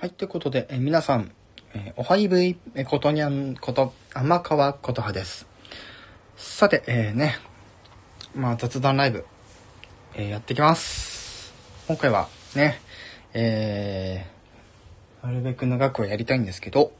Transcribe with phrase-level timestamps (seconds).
[0.00, 1.32] はい、ということで、え皆さん、
[1.74, 5.48] えおはいぶい、えことにゃんこと、天川ことはです。
[6.36, 7.36] さて、えー、ね、
[8.32, 9.26] まあ雑談ライブ、
[10.14, 11.52] えーやってきます。
[11.88, 12.80] 今回はね、
[13.34, 16.92] えー、なるべく長くはやりたいんですけど、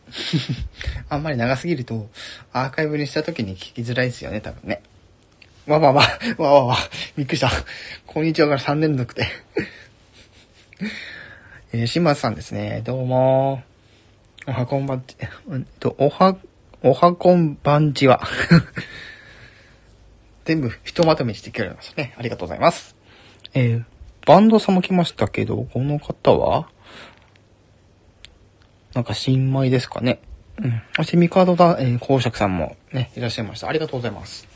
[1.08, 2.10] あんまり長すぎると、
[2.52, 4.82] アーカイブにした時に聞きづらいですよね、多分ね。
[5.68, 6.02] わわわ、
[6.36, 6.76] わわわ、
[7.16, 7.48] びっくりした。
[8.06, 9.24] こんにちはから3連続で。
[11.70, 12.80] えー、島津さんですね。
[12.82, 13.62] どうも。
[14.46, 15.16] おはこんばんち、
[15.48, 16.38] うんと、おは、
[16.82, 18.22] おはこんばんちは。
[20.46, 22.14] 全部、ひとまとめしてくれましたね。
[22.16, 22.96] ありがとうございます。
[23.52, 23.84] えー、
[24.24, 26.70] バンドさんも来ましたけど、この方は
[28.94, 30.20] なんか新米ですかね。
[30.56, 30.82] うん。
[30.96, 33.68] そしてミカドだ、えー、公爵さんもね、いらっしゃいました。
[33.68, 34.48] ありがとうございます。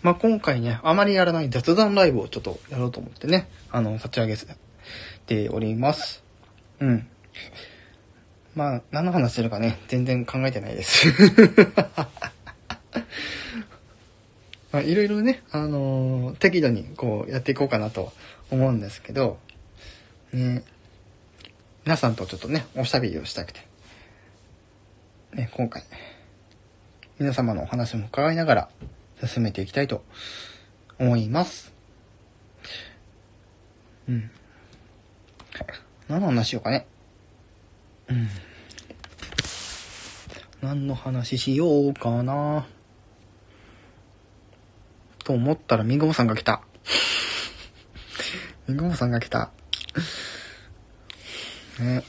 [0.00, 4.34] まあ、今回ね、あまりやらない雑談ライブをちょっとやろうと思ってね、あの、立ち上げ
[5.30, 6.24] ております。
[6.80, 7.06] うん。
[8.56, 11.06] まあ、何の話するかね、全然考えてないです。
[14.72, 18.12] まあ、いろいろね、あのー適度にこうやっていこうかなと
[18.50, 19.38] 思うんですけど、
[20.32, 20.64] ね、
[21.84, 23.60] 皆さんとちょっとね、おしゃべりをしたくて、
[25.32, 25.84] ね、今回、
[27.20, 28.68] 皆様のお話も伺いながら
[29.24, 30.04] 進めていきたいと
[30.98, 31.72] 思います。
[34.08, 34.30] うん。
[36.08, 36.86] 何の話しようかね。
[38.08, 38.28] うん。
[40.62, 42.66] 何の話しようかな。
[45.24, 46.62] と思ったら、みごもさんが来た。
[48.68, 49.52] みごもさんが来た。
[51.78, 52.02] ね。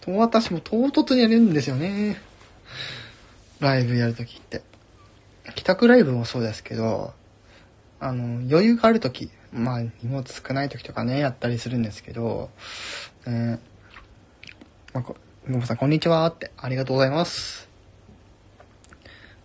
[0.00, 2.20] と、私も唐突にやるんですよね。
[3.60, 4.62] ライブやるときって。
[5.54, 7.12] 帰宅ライブもそうですけど、
[8.00, 12.50] あの、余裕があるとき、まあ、荷物少ないときとかね、やったりするんですけど、
[13.24, 13.60] ね、
[14.92, 17.68] まあ、こ、みごさん、こんにちはって、ありがとうございます。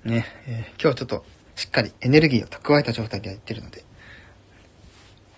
[0.04, 1.24] ね、えー今日はちょっと、
[1.56, 3.84] しっかりエネルギーを蓄えた状態でやってるので、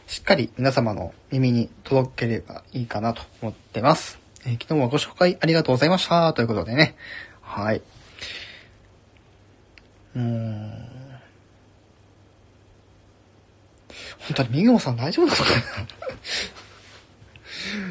[0.07, 4.19] しっかり皆様の耳に届ければいいかなと思ってます。
[4.45, 6.31] えー昨日はご紹介ありがとうございました。
[6.31, 6.95] ということでね。
[7.41, 7.81] はい。
[10.16, 11.00] うーん。
[14.27, 15.51] 本当にミグモさん大丈夫なのかな？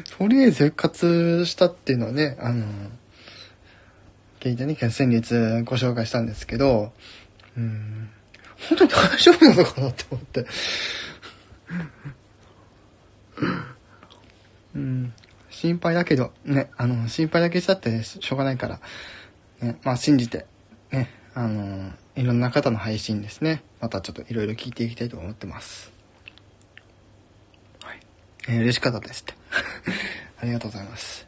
[0.17, 2.65] とりあえず復活したっていうのはね、あの、
[4.39, 5.33] 聞いてね、先日
[5.63, 6.91] ご紹介したんですけど、
[7.57, 8.09] うん、
[8.69, 10.45] 本当に大丈夫なのかなって思って。
[14.73, 15.13] うん、
[15.49, 18.79] 心配だけど、ね、あの、心配だけしたってしょうがないから、
[19.61, 20.45] ね、まあ信じて、
[20.91, 25.90] ね、あの、いろんな方の配信ですね、またちょっといろいろ聞いていきたいと思ってます。
[28.47, 29.33] えー嬉しかったですって。
[30.41, 31.27] ありがとうございます。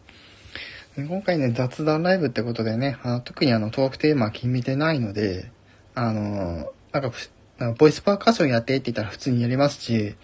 [0.96, 5.50] 今回ね、雑談ライブってことでね、あ特にあの、トークテーマは決めてないので、
[5.96, 10.16] あの、なんか、んかボイスパーカッションやってって言ったら普通にやりますし、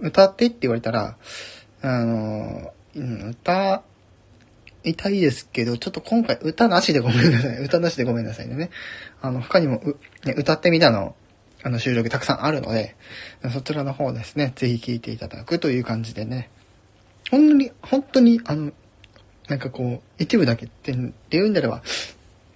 [0.00, 1.16] 歌ってって言われたら、
[1.82, 3.82] あの、うん歌、
[4.84, 7.58] いたいですけど、ちょっと今回歌なしでごめんなさい。
[7.58, 8.70] 歌なしでごめんなさいね。
[9.20, 11.16] あの、他にもう、ね、歌ってみたの、
[11.62, 12.96] あの、収録たくさんあるので、
[13.52, 16.50] そちらの方ですね、ぜひ聴いていただくという感じでね、
[17.30, 18.72] 本当に、本当に、あの、
[19.48, 20.92] なんかこう、一部だけって
[21.30, 21.82] 言うんであれば、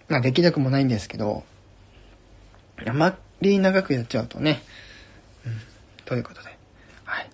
[0.09, 1.45] まあできなくもないんですけど、
[2.87, 4.63] あまり長くやっちゃうとね、
[5.47, 5.53] うん、
[6.05, 6.57] ということで、
[7.05, 7.31] はい。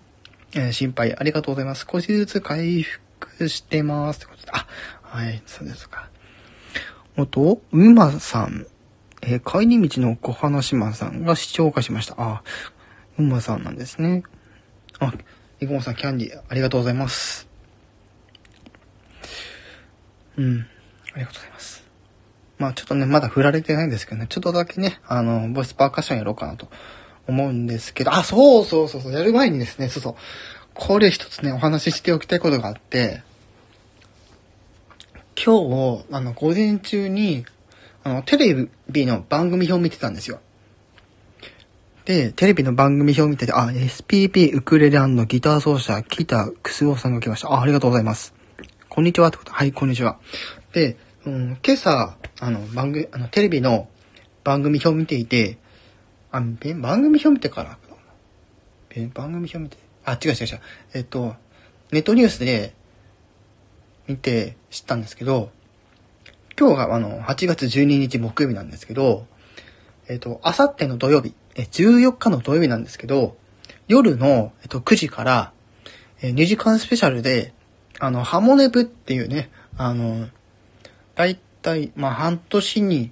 [0.55, 1.85] えー心配ありがとうございます。
[1.91, 4.17] 少しずつ回復してます。
[4.17, 4.65] ってことで、あ、
[5.03, 6.09] はい、そうですか。
[7.15, 8.65] あと、うまさん、
[9.21, 12.15] えー帰り道の小花島さんが視聴化しました。
[12.17, 12.43] あ、
[13.17, 14.23] うまさんなんですね。
[14.99, 15.13] あ、
[15.59, 17.47] いごもさん、キャンディー、ありがとうございます。
[20.37, 20.65] うん、
[21.13, 21.83] ありがとうございます。
[22.57, 26.69] まあちょっとね、まだ振られてないんですけどね、ちょっとだけね、あの、ボイスパーカッションやろうかなと
[27.27, 30.15] 思うんですけど、あ、そうそうそうそう、やる前にですね、そうそう、
[30.73, 33.21] これ一つね、お話ししておきたいことがあって、
[35.41, 37.45] 今日、あの、午前中に、
[38.03, 40.39] あの、テレビの番組表を見てたんですよ。
[42.05, 47.49] で、テレビの番組表を見てて、あ、SPP ウクレレギター奏者、北クスオさんが来ました。
[47.49, 48.33] あ、ありがとうございます。
[48.87, 49.51] こんにちはってこと。
[49.51, 50.17] はい、こんにちは。
[50.73, 53.89] で、うん、今朝、あの、番組、あの、テレビの
[54.43, 55.57] 番組表を見ていて、
[56.31, 57.77] あ、番組表見てから、
[59.13, 60.59] 番組表見て、あ、違う違う違う。
[60.93, 61.35] えっと、
[61.91, 62.73] ネットニュースで
[64.07, 65.51] 見て知ったんですけど、
[66.59, 69.25] 今日があの、8月12日木曜日なんですけど、
[70.09, 73.37] えっと、あさっての土曜日、え、14日の土曜日なんですけど、
[73.87, 75.53] 夜の、えっと、9時から、
[76.21, 77.53] えー2時間スペシャルで、
[77.97, 80.27] あの、ハモネプっていうね、あの、
[81.15, 83.11] だいたい、まあ、半年に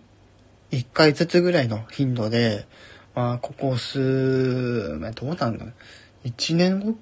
[0.72, 2.68] 1回ずつぐらいの頻度で、
[3.16, 5.66] まあ、ここ数、どうなんだ
[6.26, 6.96] ?1 年ご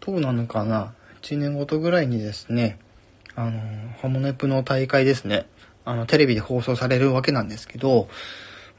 [0.00, 2.80] となのかな ?1 年ごとぐらいにですね、
[3.36, 3.60] あの、
[4.02, 5.46] ハモネプの大会ですね、
[5.86, 8.08] あの、テレビで放送されるわけなんですけど、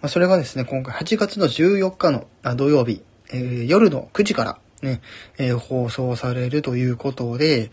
[0.01, 3.01] まあ、それがですね、今回8月の14日の土曜日、
[3.31, 5.01] えー、夜の9時からね、
[5.37, 7.71] えー、放送されるということで、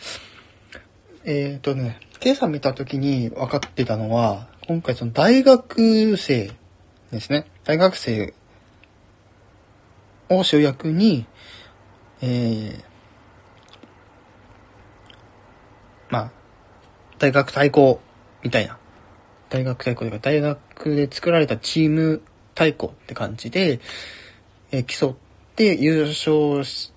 [1.25, 6.52] えっ、ー、とね、今朝見た時に分かってたのは、今回その大学生
[7.10, 7.46] ですね。
[7.64, 8.34] 大学生
[10.28, 11.26] を主役に、
[12.22, 12.84] えー、
[16.08, 16.31] まあ、
[17.19, 18.00] 大学対抗
[18.44, 18.78] みたいな。
[19.54, 22.22] 大学対抗というか、大学で作られたチーム
[22.56, 23.78] 対抗って感じで、
[24.72, 25.14] えー、競っ
[25.54, 26.92] て優勝し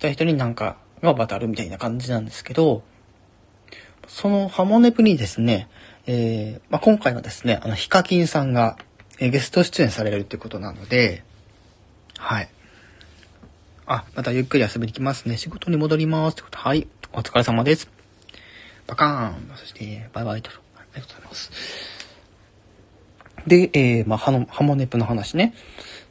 [0.00, 2.82] た人になんかが渡るみたいな感じなんですけど、
[4.08, 5.68] そのハモネプにですね、
[6.08, 8.76] えー、まあ、今回はですね、あの、ヒカキンさんが、
[9.20, 11.22] えー、ゲスト出演されるってことなので、
[12.18, 12.48] はい。
[13.86, 15.36] あ、またゆっくり遊びに来ますね。
[15.36, 16.34] 仕事に戻ります。
[16.34, 16.88] ってことはい。
[17.12, 17.88] お疲れ様です。
[18.88, 19.56] バカーン。
[19.56, 20.50] そして、バイバイと。
[20.50, 21.99] ありがとうございます。
[23.46, 25.54] で、えー、まあ、ハハモネプの話ね。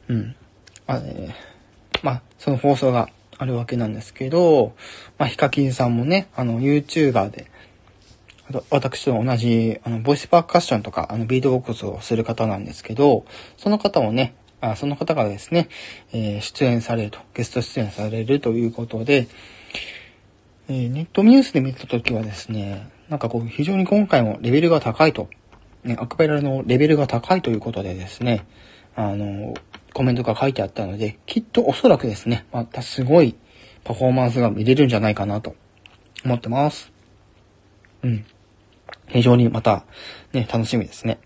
[0.08, 0.36] うん。
[0.86, 4.74] あえー、まあ、その放送があるわけなんですけど、
[5.18, 7.50] まあ、ヒカキンさんもね、あの、YouTuber で、
[8.48, 13.24] あと私と同じ、あの、ボイスパーカッションとか、あの、ビートボックスをする方なんですけど、
[13.56, 15.68] その方もね、あその方がですね、
[16.12, 19.28] えー、出演されると、ゲスト出演されるということで、
[20.68, 25.28] えー、ネットニュースで見たときはですね、なんかこう、非常に今回もレベルが高いと、
[25.84, 28.46] ね、アクペラのレベルが高いということでですね、
[28.96, 29.54] あの、
[29.94, 33.34] コメントが書いてあったので、きっとおそらくですね、またすごい
[33.84, 35.56] パフォーマンスが見れるんじゃないかなと
[36.24, 36.92] 思ってます。
[38.02, 38.26] うん。
[39.08, 39.84] 非常にまた、
[40.32, 41.18] ね、楽しみですね。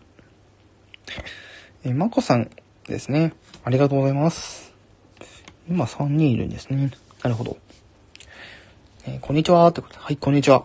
[1.85, 2.51] えまこさん
[2.87, 3.35] ですね。
[3.65, 4.75] ありがとうございます。
[5.69, 6.91] 今3人いるんですね。
[7.23, 7.57] なるほど。
[9.07, 9.67] えー、こんにちは。
[9.69, 10.65] ってことで、はい、こんにちは。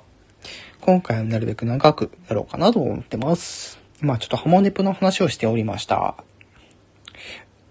[0.82, 3.79] 今回はなるべく長くやろうかなと思ってます。
[4.02, 6.16] 今ちょっとハモネプの話をしておりました。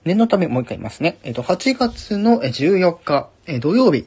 [0.05, 1.19] 念のためもう一回言いますね。
[1.23, 4.07] えっ、と、8月の14日、え、土曜日、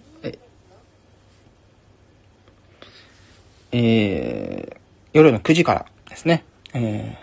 [3.72, 4.78] えー、
[5.14, 6.44] 夜の9時からですね。
[6.74, 7.18] え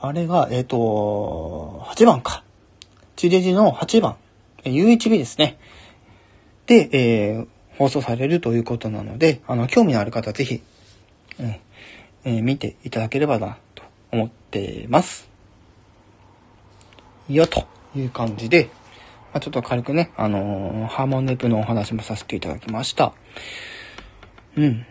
[0.00, 2.44] ー、あれが、えっ、ー、と、8番か。
[3.16, 4.16] 地デジの8番。
[4.64, 5.58] U1B ですね。
[6.66, 7.46] で、えー、
[7.78, 10.62] 放送されるということなので、あの、興味のある方ぜひ、
[11.38, 13.56] えー、見ていただければな、
[14.10, 15.28] 思ってます。
[17.28, 18.70] よ、という感じで、
[19.32, 23.12] まあ、ちょっと軽くね、あのー、ハーモンネプのお話もさせていただきました。
[24.56, 24.86] うん。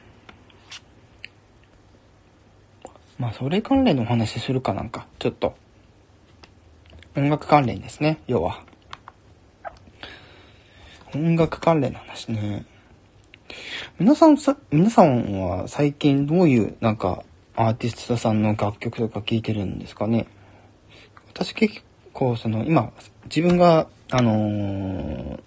[3.17, 5.55] まあ、それ関連のお話するかなんか、ちょっと。
[7.15, 8.63] 音楽関連ですね、要は。
[11.15, 12.65] 音楽関連の話ね。
[13.97, 17.23] 皆さんさ、皆さんは最近どういうなんか
[17.57, 20.27] アーティストさんの楽曲とか聴いてるんですかね
[21.33, 21.81] 私結
[22.13, 22.93] 構その今
[23.25, 25.39] 自分があのー、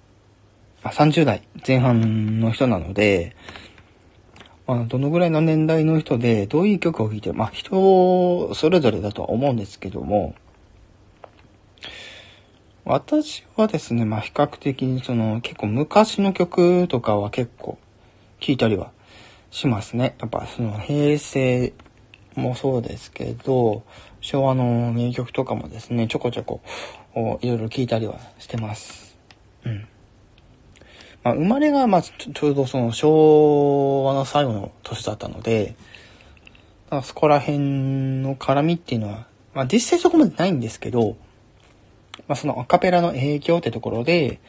[0.82, 3.34] 30代前半の人なので、
[4.66, 10.34] まあ、どのぐらいの年代の人で、どういう曲を聴いてる、まあ、人それぞれだとは思うんですけども、
[12.84, 17.78] 私はですね、まあ、比較的にその、結構昔の曲とかは結構
[18.40, 18.92] 聴いたりは
[19.50, 20.14] しますね。
[20.20, 21.72] やっぱその、平成
[22.40, 23.82] もそうですけど、
[24.20, 26.60] 昭和の名曲とかもですね、ちょこちょこ、
[27.40, 29.16] いろいろ聴いたりはしてます。
[29.64, 29.86] うん。
[31.22, 35.76] まあ、生まれが、まあ、ちょうどその昭和の最後の年だったので、
[36.90, 37.58] まそこら辺
[38.22, 41.16] の絡みっていうのは、まあ、実際そこまでないんですけど、
[42.26, 44.40] まあ、そのアカペラの影響ってところで、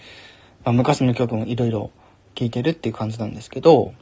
[0.63, 1.91] まあ、昔の曲もいろいろ
[2.35, 3.93] 聴いてるっていう感じなんですけど、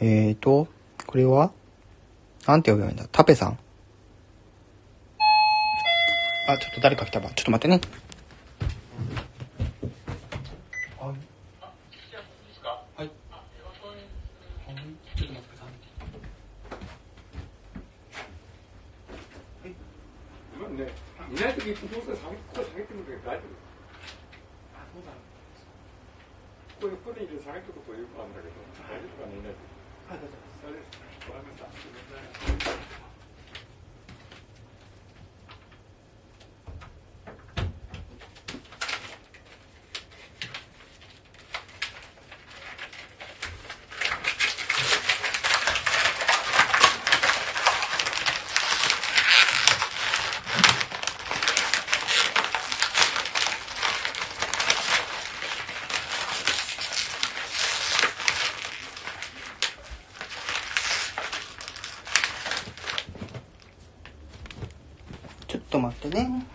[0.00, 0.68] えーと、
[1.10, 1.50] これは？
[2.46, 3.08] なんて呼べばいいんだ？
[3.10, 3.58] タペさん？
[6.46, 7.30] あ、ちょっと誰か来たわ。
[7.34, 7.80] ちょっと待ってね。
[21.30, 23.50] いない時どうせ下げここ下げてる時大丈夫
[24.74, 25.10] あそうだ
[26.80, 28.54] これここで入れ下げてることよくあるんだけど
[28.86, 29.58] 大丈夫かねいない時
[30.10, 30.98] はい大丈夫です
[31.30, 31.66] わかりました
[65.90, 66.46] ってね。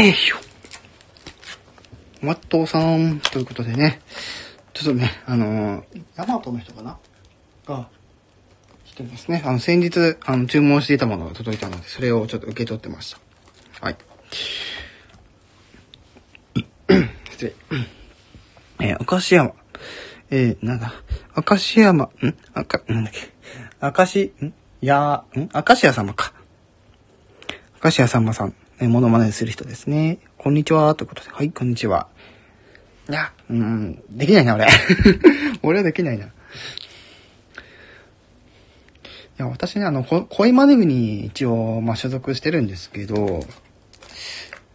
[0.00, 0.06] よいしょ。
[0.06, 0.36] えいしょ。
[2.22, 4.00] マットさん、ということでね。
[4.72, 6.98] ちょっとね、あのー、ヤマトの人かな？
[7.66, 7.88] が、
[8.86, 9.42] 来てますね。
[9.44, 13.18] あの、先日、あの、注文していたものが届いたので、それをちょっと受け取ってました。
[13.86, 13.96] はい。
[17.30, 17.54] 失礼。
[18.80, 19.52] えー、明石山。
[20.30, 20.94] えー、なんだ？
[21.36, 22.10] 明石山、ん？
[22.54, 23.30] 赤、なんだっけ？
[23.82, 24.54] 明石、ん？
[24.80, 25.50] やん？
[25.52, 26.32] 明石家様か。
[27.82, 28.54] 明石家様さん。
[28.82, 30.20] え、モノマネする人ですね。
[30.38, 31.28] こんにちは、ということで。
[31.30, 32.08] はい、こんにちは。
[33.10, 34.66] いや、うん、できないな、俺。
[35.62, 36.24] 俺はできないな。
[36.24, 36.28] い
[39.36, 43.44] や、私ね、あの、恋マネ部に一応、まあ、所属してるんですけど、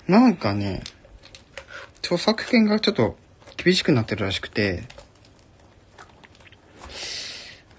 [0.07, 0.83] なんかね、
[2.03, 3.17] 著作権がちょっと
[3.57, 4.83] 厳しくなってるらしくて、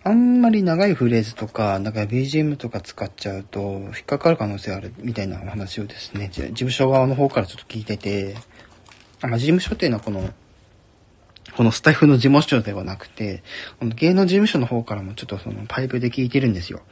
[0.06, 8.36] あんまり長いフレーズとか、なんか BGM とか使っちゃうと、引っかかる可能性あるみたいな話をですね、事務所側の方からちょっと聞いてて、
[9.20, 10.30] まあ、事務所っていうのはこの、
[11.56, 13.42] このスタッフの事務所ではなくて、
[13.80, 16.82] この芸能事務所の方からもちょっとそのパイプで聞いてるんですよ。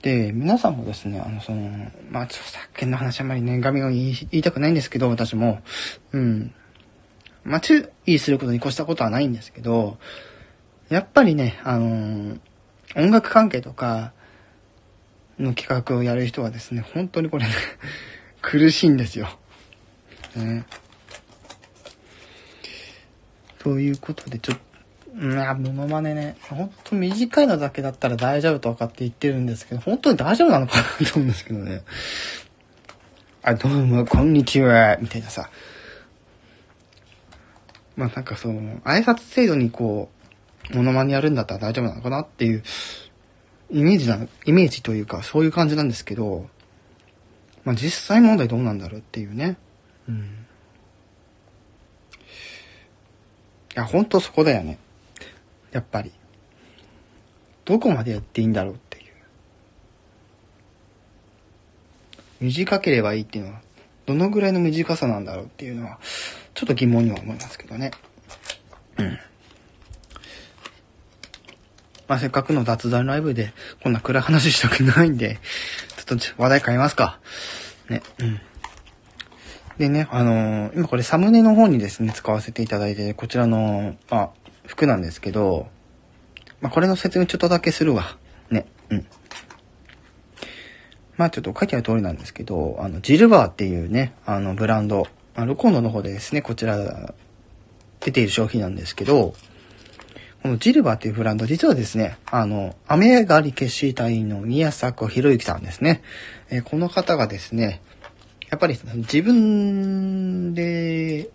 [0.00, 5.60] で、皆さんもですね、あの、その、まあ、著作権の話あんまりね、画面を言いたくないんですけど、私も、
[6.12, 6.54] うん。
[7.44, 9.98] まあ、注意することに越したことはないんですけど、
[10.88, 12.40] やっぱりね、あのー、
[12.96, 14.12] 音楽関係とか
[15.38, 17.46] の企画をやる人はですね、本当にこれ
[18.42, 19.28] 苦しいんですよ。
[20.36, 20.64] ね。
[23.58, 24.58] ということで、ちょっ
[25.18, 31.82] と、いや、モノマネね、ほんと短いのだけだったら大丈夫とかって言ってるんですけど、本当に大丈夫なのかなと思うんですけどね。
[33.42, 35.50] あ、どうも、こんにちは、みたいなさ。
[37.96, 40.10] まあなんかその、挨拶制度にこ
[40.72, 42.62] う、モノマネやるんだったら大丈夫なのかなっていう、
[43.70, 46.48] イメージな、イメージというか、そういう感じなんですけど、
[47.64, 49.56] まあ実際問題どうなんだろうっていうね。
[50.08, 50.46] うん。
[53.74, 54.78] いや、ほんとそこだよね。
[55.70, 56.12] やっぱり。
[57.64, 59.04] どこまでやっていいんだろうっていう。
[62.40, 63.60] 短ければいいっていうのは、
[64.04, 65.98] どのぐらいの短さなんだろうっていうのは、
[66.54, 67.90] ちょっと疑問には思いますけどね。
[68.98, 69.18] うん。
[72.08, 75.38] まあ、せっかくの雑談ライブで、こんな暗い話したくないんで、
[75.96, 77.18] ちょっと話題変えますか。
[77.88, 78.40] ね、うん。
[79.78, 84.30] でね、あのー、今これサムネの方にですね、使わせていただいて、こちらの、まあ、
[84.66, 85.68] 服なんですけど、
[86.60, 88.16] まあ、これの説明ちょっとだけするわ。
[88.50, 89.06] ね、うん。
[91.16, 97.14] まあちょっと書いてある通りなんですけど、あの、ジルバーっていうね、あの、ブランド、あの、コンドの方でですね、こちら、
[98.00, 99.34] 出ている商品なんですけど、
[100.42, 106.02] このジルバーっていうブランド、実はですね、あの、雨上がり決死隊の宮迫博之さんですね。
[106.50, 107.80] えー、この方がですね、
[108.50, 111.30] やっぱり自分で、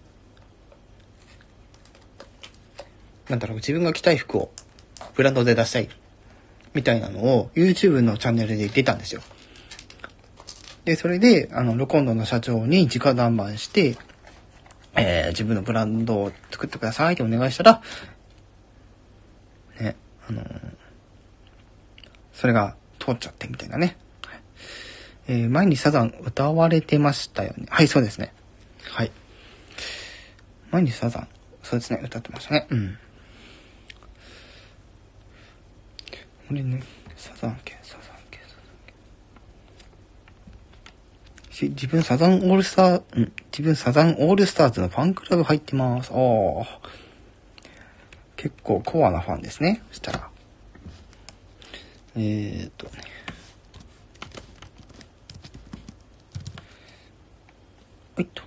[3.30, 4.52] なんだろう、自分が着たい服を
[5.16, 5.90] ブランドで出したい、
[6.74, 9.22] みたいなのを YouTube のチャンネルで言ってたんですよ。
[10.88, 13.98] で、それで、あの、ロコンドの社長に直談判して、
[14.96, 17.82] えー、自分のブランドを作ってくださいってお願いしたら、
[19.82, 19.98] ね、
[20.30, 20.48] あのー、
[22.32, 23.98] それが通っちゃってみたいなね。
[25.28, 27.66] えー、前にサザン歌われてましたよね。
[27.70, 28.32] はい、そうですね。
[28.84, 29.12] はい。
[30.72, 31.28] 前にサザン、
[31.64, 32.68] そうですね、歌ってましたね。
[32.70, 32.98] うん。
[36.48, 36.82] これね、
[37.18, 38.18] サザン系、サザン
[41.66, 46.12] 自分サザンオールスター、ん自分サザンオールスターズのファンクラブ入ってます。
[46.12, 46.80] ああ。
[48.36, 49.82] 結構コアなファンですね。
[49.90, 50.30] そしたら。
[52.16, 52.92] えー、っとね。
[58.16, 58.47] はいと。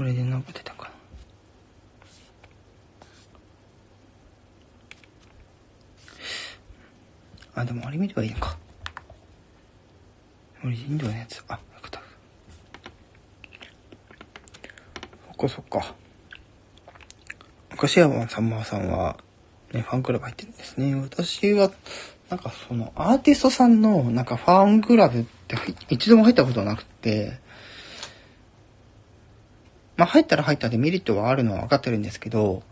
[0.00, 0.90] これでなんか出たか
[7.54, 7.60] な。
[7.60, 8.56] あ、でもあれ見ればいいのか。
[10.64, 11.44] 俺、インドのやつ。
[11.48, 12.00] あ、よかった。
[15.26, 15.94] そっかそっか。
[17.72, 19.18] 昔山さんまさんは、
[19.74, 20.94] ね、ファンクラブ入ってるんですね。
[20.94, 21.70] 私は、
[22.30, 25.58] なんかその、アーティストさんの、なんかファンクラブって
[25.90, 27.38] 一度も入ったことなくて、
[30.00, 32.62] まあ入ったら入ったでメリットはあるのは分かってるんですけど、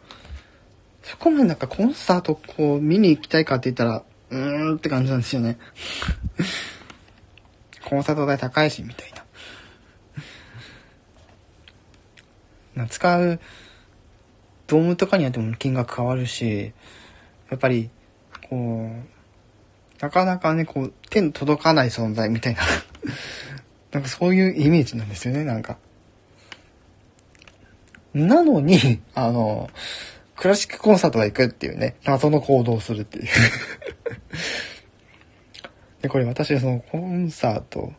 [1.03, 5.59] そこまでなんかコンサートこう見に行きたいかって言ったら、うーんって感じなんですよね。
[7.85, 9.13] コンサート代高いし、みたい
[12.75, 12.85] な。
[12.85, 13.41] な使う、
[14.67, 16.73] ドームとかによっても金額変わるし、
[17.51, 17.91] やっぱり、
[18.49, 22.63] こう、なかなかね、こう、手に届かない存在みたいな
[23.93, 25.77] なんかそういうイメージなんですよね、なんか。
[28.15, 29.71] なのに、 あの、
[30.37, 33.27] クラシックコンサートが行くっていうね、謎の行動をするっていう
[36.03, 37.93] で、これ私そのコンサート、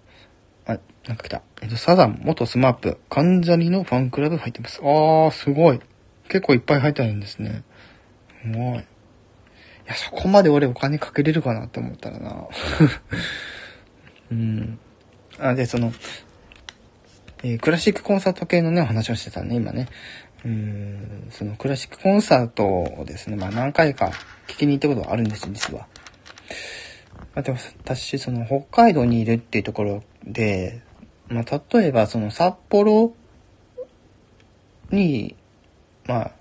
[0.66, 1.42] あ、なんか来た。
[1.62, 4.80] えっと、サザン、元スマップ、関ジャニのファンクラブ入ってます。
[4.82, 5.82] あー、すごい。
[6.30, 7.64] 結構いっぱい入ってるんですね。
[8.42, 8.78] すごい。
[8.78, 8.82] い
[9.86, 12.48] や、そこまで俺お金かけれるかなって思ったらな。
[14.32, 14.80] うん。
[15.40, 15.92] あ、で、その、
[17.42, 19.88] えー、クラシックコンサート系のね、お話をしてたね、今ね。
[20.46, 24.12] うん、そのクラシックコンサートをですね、まあ何回か
[24.48, 25.88] 聞きに行ったことがあるんですよ、実は。
[27.36, 30.82] まあ、でも私、その北海道にいるっていうところで、
[31.30, 33.14] まあ例えばその札幌
[34.92, 35.36] に、
[36.06, 36.32] まあ、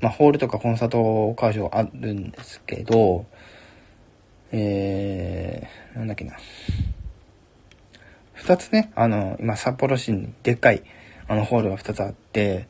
[0.00, 3.26] まあホールとかコンサート会場あるんですけど、
[4.50, 6.36] えー、なんだっけな。
[8.42, 10.82] 二つね、あの、今札幌市にでっかい、
[11.28, 12.66] あのホールが2つあって、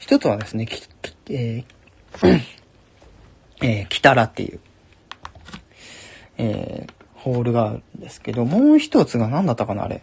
[0.00, 2.40] 1つはですね、き、きえー、
[3.62, 4.58] えー、 北らっていう、
[6.38, 10.02] えー、ホールがあるんですけど、もう一つが何だったかな、あれ。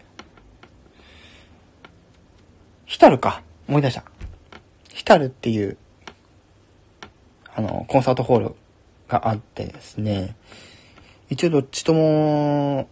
[2.86, 3.42] ヒタルか。
[3.68, 4.04] 思い出した。
[4.88, 5.76] ヒタルっていう、
[7.54, 8.54] あの、コンサートホール
[9.06, 10.34] があってですね、
[11.28, 12.88] 一応どっちとも、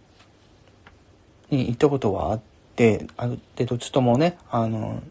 [1.49, 2.41] に行ったことはあっ
[2.75, 5.01] て、あで、どっちともね、あの、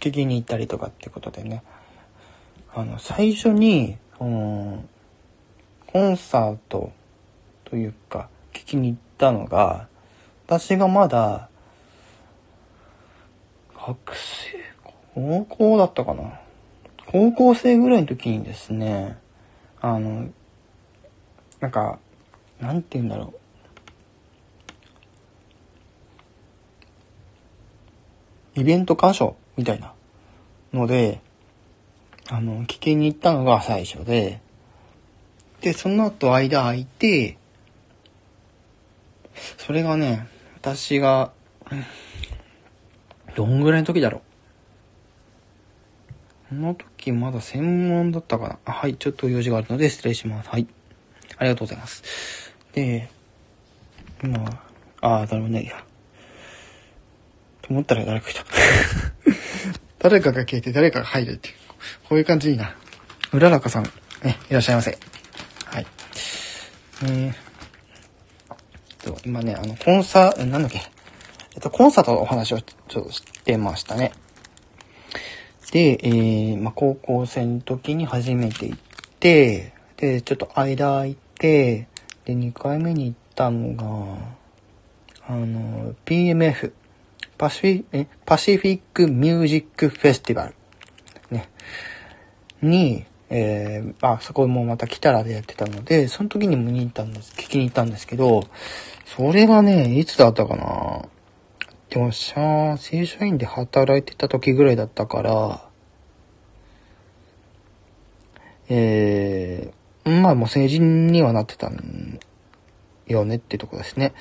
[0.00, 1.62] 聞きに行ったりとかってことでね、
[2.74, 4.84] あの、最初に、その、
[5.86, 6.92] コンサート
[7.64, 9.88] というか、聞きに行ったのが、
[10.46, 11.48] 私がまだ、
[13.74, 14.58] 学生、
[15.14, 16.40] 高校だったかな？
[17.06, 19.16] 高校生ぐらいの時にですね、
[19.80, 20.28] あの、
[21.60, 21.98] なんか、
[22.60, 23.40] なんて言うんだろう。
[28.58, 29.92] イベント箇所みたいな
[30.72, 31.20] ので、
[32.28, 34.40] あの、聞きに行ったのが最初で、
[35.60, 37.38] で、その後間空いて、
[39.56, 41.32] それがね、私が、
[43.36, 44.22] どんぐらいの時だろう。
[46.48, 48.58] この時まだ専門だったかな。
[48.64, 50.48] あはい、ちょっと用事があるので失礼します。
[50.48, 50.66] はい。
[51.36, 52.52] ありがとうございます。
[52.72, 53.08] で、
[54.24, 54.62] 今、
[55.00, 55.87] ああ、誰もねいや。
[57.68, 58.44] と思ったら誰か来た。
[60.00, 61.54] 誰かが消えて誰かが入るっていう。
[62.08, 62.74] こういう感じいいな。
[63.32, 63.82] うららかさん、
[64.24, 64.98] ね、いらっしゃいませ。
[65.66, 65.86] はい。
[67.04, 67.34] えー、
[69.12, 70.80] と、今ね、あの、コンサ、なんだっけ。
[71.54, 74.12] えっと、コンサートのお話をちょっとしてましたね。
[75.70, 78.78] で、えー、まあ、高校生の時に初めて行っ
[79.20, 81.88] て、で、ちょっと間空いて、
[82.24, 84.16] で、2回目に行ったのが、
[85.26, 86.72] あの、PMF。
[87.38, 90.54] パシフィパシフィックミュージックフェスティバル、
[91.30, 91.48] ね、
[92.60, 98.42] に、えー、あ、そこもまた来たらでやってたので、その時に見に行ったんです、聞きに行ったんですけど、
[99.06, 101.08] それがね、いつだったかな。
[101.90, 105.68] でも、さ、正社員で働いてた時ぐらいだったから、
[108.68, 112.18] えー、まあもう成人にはなってたん
[113.06, 114.12] よねってとこですね。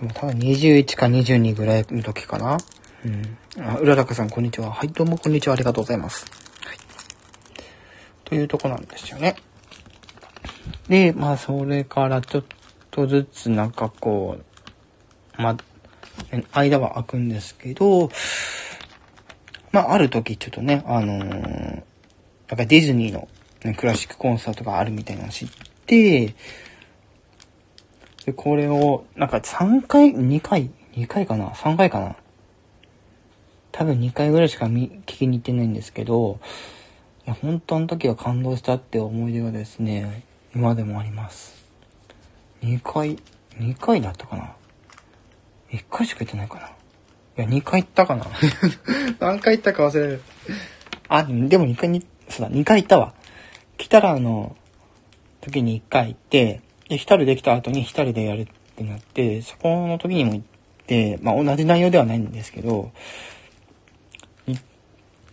[0.00, 2.56] でも多分21か22ぐらいの時かな。
[3.04, 3.36] うん。
[3.62, 4.72] あ、うららかさん、こんにちは。
[4.72, 5.52] はい、どうもこんにちは。
[5.52, 6.24] ありがとうございます。
[6.64, 6.78] はい。
[8.24, 9.36] というとこなんですよね。
[10.88, 12.44] で、まあ、それからちょっ
[12.90, 14.38] とずつなんかこ
[15.38, 15.56] う、まあ、
[16.52, 18.10] 間は空くんですけど、
[19.72, 23.28] まあ、ある時ちょっとね、あのー、なんかディズニーの、
[23.64, 25.48] ね、クラシックコンサートがあるみたいなのを知っ
[25.84, 26.34] て、
[28.26, 32.16] で、これを、なんか3回、2回、2回かな ?3 回かな？
[33.72, 36.38] 多分2回ぐらいしか見、聞きに行ってないんですけど、
[37.26, 41.64] いや、本当の時は感動したって思い出がですね、今でもあります。
[42.62, 43.16] 2回、
[43.58, 44.54] 2回だったかな
[45.70, 46.66] ?1 回しか行ってないかな？
[46.66, 46.70] い
[47.36, 48.26] や、2回行ったかな？
[49.18, 50.22] 何回行ったか忘れる。
[51.08, 53.14] あ、でも2回に、そうだ、2回行ったわ。
[53.78, 54.56] 来たらあの、
[55.40, 60.44] 時に1回行って、で、1人できた後に1人でやるってなって、そこの時にも行っ
[60.86, 62.90] て、まあ同じ内容ではないんですけど、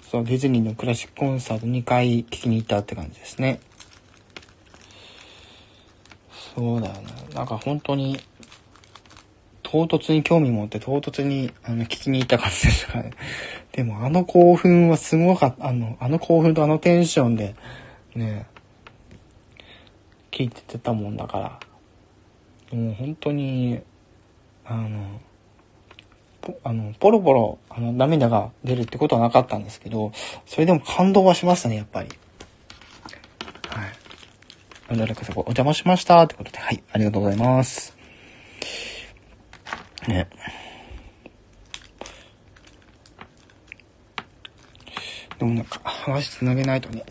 [0.09, 3.59] そう、ディズニーのクラシックコンサート2回聞きに行ったって感じですね。
[6.55, 7.01] そうだよね。
[7.33, 8.19] なんか本当に、
[9.63, 13.11] 唐突に興味持って唐突にあの聞きに行った感じですかね。
[13.73, 17.55] でもあの興奮はすごかった、あの、あの興奮とあのテンションで、
[18.15, 18.45] ね、
[20.37, 21.59] 聞いてたもんだか
[22.71, 23.81] ら、もう本当に、
[24.65, 25.19] あの、
[26.63, 30.11] あの、ポロポロ、あの、涙が出るってことはなかったんですけど、
[30.45, 32.09] それでも感動はしましたね、やっぱり。
[33.67, 34.97] はい。
[34.99, 37.97] 誰かさん、お邪魔しましたってことで、はい、ありがとうございます。
[40.07, 40.27] ね。
[45.39, 47.03] でもなんか、話つなげないとね、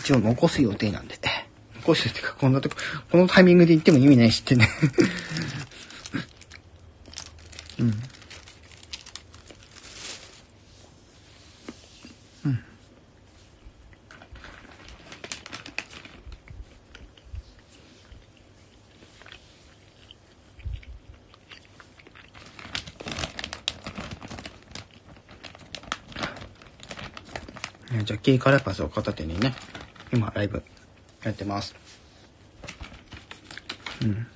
[0.00, 1.18] 一応残す予定なんで、
[1.82, 2.76] 残すっていうか、こんなとこ、
[3.10, 4.68] このタイミングで言っても意味ないしってね
[7.80, 7.92] うん。
[28.04, 29.54] ジャッキー・カラパスを片手にね、
[30.12, 30.62] 今ライブ
[31.24, 31.74] やってます。
[34.02, 34.26] うん。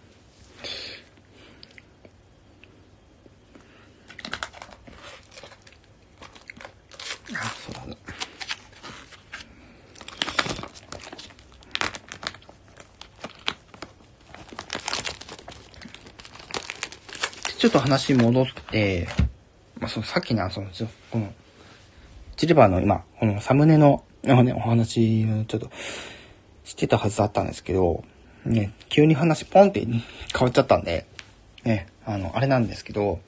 [7.35, 7.97] あ、そうだね。
[17.59, 19.09] ちょっと話戻って、
[19.81, 20.69] まあ、そのさっきの、その、
[21.11, 21.33] この、
[22.37, 25.71] チルバーの今、このサムネの、ね、お話をちょっと
[26.77, 28.05] してたはずだったんですけど、
[28.45, 30.03] ね、急に話ポンって変
[30.41, 31.07] わっちゃったんで、
[31.65, 33.21] ね、あの、あれなんですけど、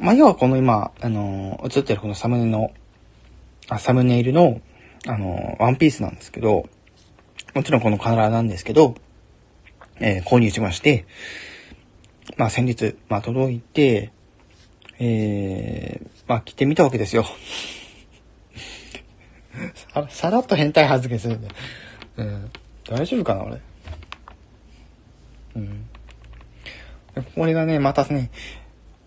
[0.00, 2.72] まあ、要はこの今、あの、映ってるこのサムネの、
[3.68, 4.60] あ、サムネイルの、
[5.06, 6.68] あの、ワンピースなんですけど、
[7.54, 8.94] もちろんこのカラーなんですけど、
[10.00, 11.06] えー、購入しまして、
[12.36, 14.10] まあ先日、まあ届いて、
[14.98, 17.24] えー、まあ着てみたわけですよ。
[20.08, 21.48] さらっと変態発言するんで。
[22.16, 22.50] うん。
[22.88, 23.60] 大丈夫かな俺？
[25.56, 25.88] うん。
[27.34, 28.30] これがね、またね、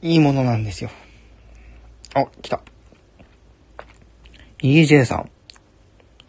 [0.01, 0.89] いいものなんですよ。
[2.13, 2.61] あ、来た。
[4.59, 5.29] EJ さん。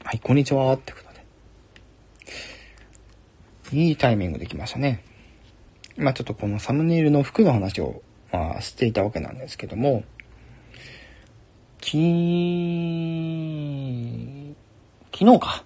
[0.04, 0.72] はい、こんにちは。
[0.74, 1.04] ってこと
[3.70, 3.78] で。
[3.78, 5.04] いいタイミングで来ましたね。
[5.96, 10.04] まあちょっとこのサムネイルの服の話をまあ、していたわけなんですけども、
[11.88, 11.96] き、
[15.12, 15.64] 昨日か。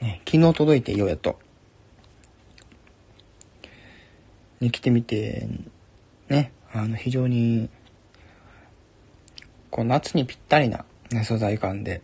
[0.00, 1.38] ね、昨日届いてようやっと。
[4.60, 5.48] に来てみて、
[6.28, 7.68] ね、あの、非常に、
[9.70, 12.02] こう、夏にぴったりな、ね、素材感で。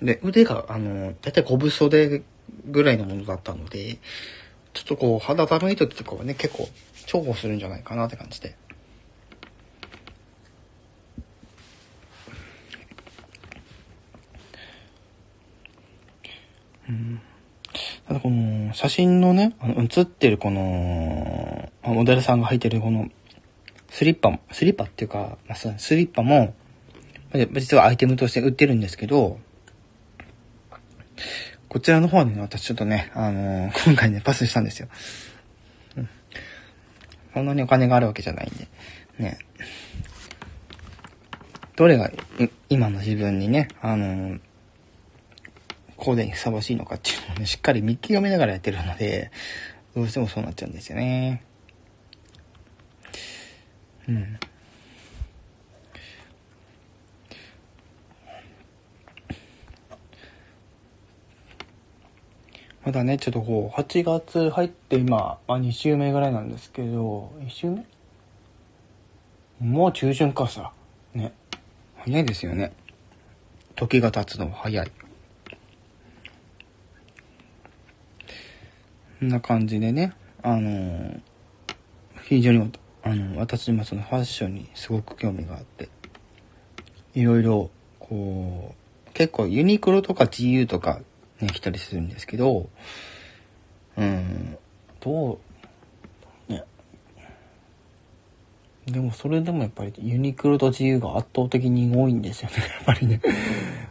[0.00, 2.22] で、腕が、あの、だいたい5袖
[2.66, 3.98] ぐらいのものだったので、
[4.72, 6.68] ちょっとこう、肌寒い時とかはね、結構
[7.06, 8.54] 重宝するんじゃないかなって感じで。
[16.90, 17.20] うん。
[18.06, 23.08] ただこの、写真のね、あの写ってるこの、モデルさんが履いてるこの、
[23.88, 26.54] スリッパも、スリッパっていうか、まあ、スリッパも、
[27.52, 29.38] 実はアイテムとして売ってるんですけど、
[31.68, 34.88] こちらの方にね、私ちょっとね、あのー、今回ね、パスしたんですよ。
[35.96, 36.08] うん。
[37.32, 38.66] そんなにお金があるわけじゃないんで、
[39.20, 39.38] ね。
[41.76, 42.10] どれが
[42.68, 44.40] 今の自分にね、あのー、
[46.00, 49.30] コーデにふさわしいのかっていうのをね、しっかり見極めながらやってるので、
[49.94, 51.44] どうしてもそうなっちゃうんですよね。
[54.08, 54.38] うん。
[62.82, 67.84] まだね、ちょっとこう、8月入って今、まあ2週目ぐらいなんですけど、1週目？
[69.60, 70.72] もう中旬かさ。
[71.12, 71.34] ね。
[71.98, 72.72] 早いですよね。
[73.76, 74.90] 時が経つのは早い。
[79.20, 81.20] こんな感じでね、あのー、
[82.24, 85.90] 非常に、あの、私もそのファッションにすごく興味があって、
[87.14, 88.74] いろいろ、こ
[89.06, 91.02] う、結構ユニクロとか GU とか
[91.38, 92.70] ね、来たりするんですけど、
[93.98, 94.56] うん、
[95.00, 95.38] ど
[96.48, 96.64] う、ね。
[98.86, 103.20] でもそれでもやっぱりユニクロと自由が圧倒的に多いんですよね、やっぱりね。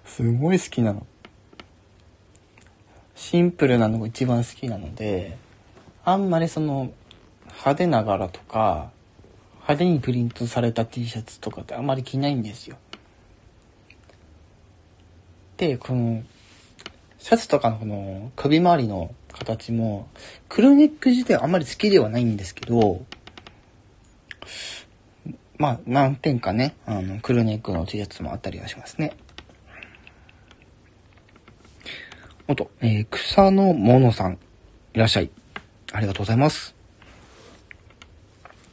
[0.05, 1.05] すごい好きなの。
[3.19, 5.37] シンプルなのが一番好きなので、
[6.05, 6.93] あんまりその
[7.47, 8.91] 派手な柄とか、
[9.55, 12.77] 派手にプリントされた T シャツとかってあんまり着ないんですよ。
[15.57, 16.23] で、この、
[17.17, 20.07] シャツとかのこの首周りの形も、
[20.47, 23.05] クルネック自体あんまり好きではないんですけど、
[25.57, 29.17] まあ、何点かね、あの、クルネックの T シャツもあったりはしますね。
[32.49, 34.39] おと、えー、草のものさん、
[34.95, 35.29] いらっしゃい。
[35.93, 36.73] ありがとうございます。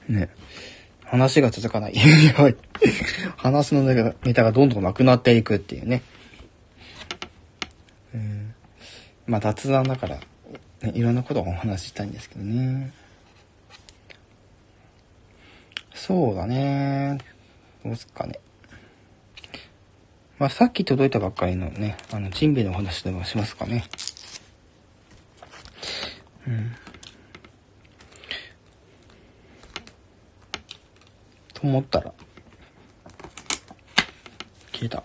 [0.08, 0.30] ね。
[1.04, 1.92] 話が続かない。
[2.24, 2.56] やばい。
[3.36, 6.00] 話のネタがどんどんなくなっていくっていうね。
[8.14, 8.54] うん。
[9.26, 10.20] まあ雑談だから、
[10.80, 12.94] ね、いろんなことをお話ししたいんですけどね。
[15.92, 17.18] そうだね。
[17.84, 18.40] どうすっかね。
[20.38, 23.84] まあさっき届いたばっかりのね、あの、チンベの話でもしますかね。
[26.46, 26.72] うん。
[31.54, 32.12] と思ったら、
[34.72, 35.02] 消えた。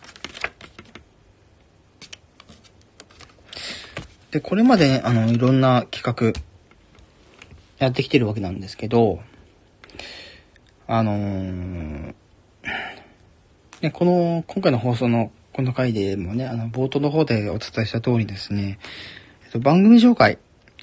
[4.31, 6.41] で、これまでね、あの、いろんな企画、
[7.79, 9.21] やってきてるわけなんですけど、
[10.87, 12.15] あのー、
[13.81, 18.77] ね、この、今回の放送のこの回でもね、あの、冒頭の方でお伝えした通りですね、
[19.45, 20.37] えっと、番組紹介、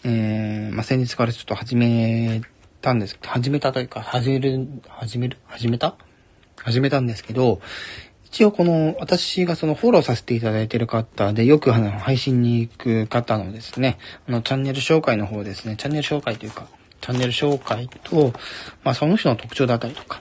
[0.05, 2.41] えー、まあ、先日からちょっと始め
[2.81, 5.39] たんです、始めたというか、始める、始める？
[5.47, 5.97] 始めた？
[6.57, 7.61] 始めたんですけど、
[8.25, 16.67] 一応この、私がそのフォローさせていただいている方で、よくあの、配信に行く方のですね、あの、チャンネル紹介の方ですね、チャンネル紹介というか、
[17.01, 18.33] チャンネル紹介と、
[18.83, 20.21] まあ、その人の特徴だったりとか、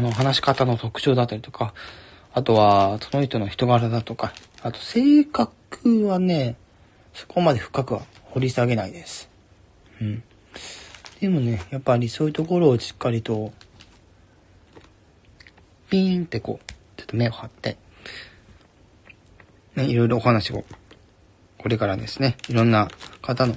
[0.00, 1.74] あの、話し方の特徴だったりとか、
[2.32, 4.32] あとは、その人の人柄だとか、
[4.62, 6.56] あと、性格はね、
[7.12, 9.28] そこまで深くは掘り下げないです。
[10.00, 10.22] うん。
[11.20, 13.52] でもね、やっぱりそういうところをしっかりと、
[15.90, 17.76] ピーンってこう、ちょっと目を張って、
[19.76, 20.64] ね、いろいろお話を、
[21.58, 22.88] これからですね、いろんな
[23.20, 23.54] 方の、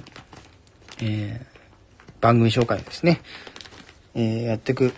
[1.00, 3.22] えー、番組紹介ですね、
[4.14, 4.92] えー、やっていく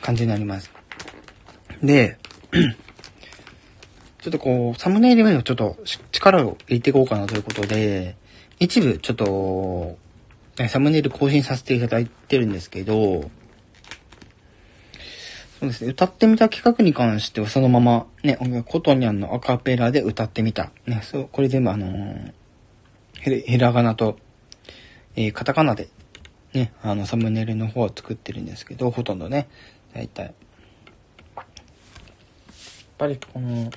[0.00, 0.75] 感じになります。
[1.82, 2.18] で、
[4.20, 5.76] ちょっとこう、サムネイル面をちょっと
[6.10, 8.16] 力を入れていこうかなということで、
[8.58, 9.98] 一部ちょっと
[10.68, 13.30] サムネイル更新させていただいてるんですけど、
[15.60, 20.70] そうですね、歌ってみた企画に関してはそのまま、ね、コトニャンのアカペラで歌ってみた。
[20.86, 22.32] ね、そう、これ全部あのー、
[23.44, 24.18] ひらがなと、
[25.14, 25.88] えー、カタカナで、
[26.52, 29.48] ね、あの、サムネイルの方を作ってるんですけど、ほとんどね、
[29.94, 30.34] 大体。
[32.98, 33.70] やっぱりこの、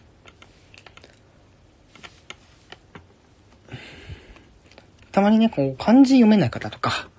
[5.12, 7.10] たまにね、こう、漢字読めない方とか、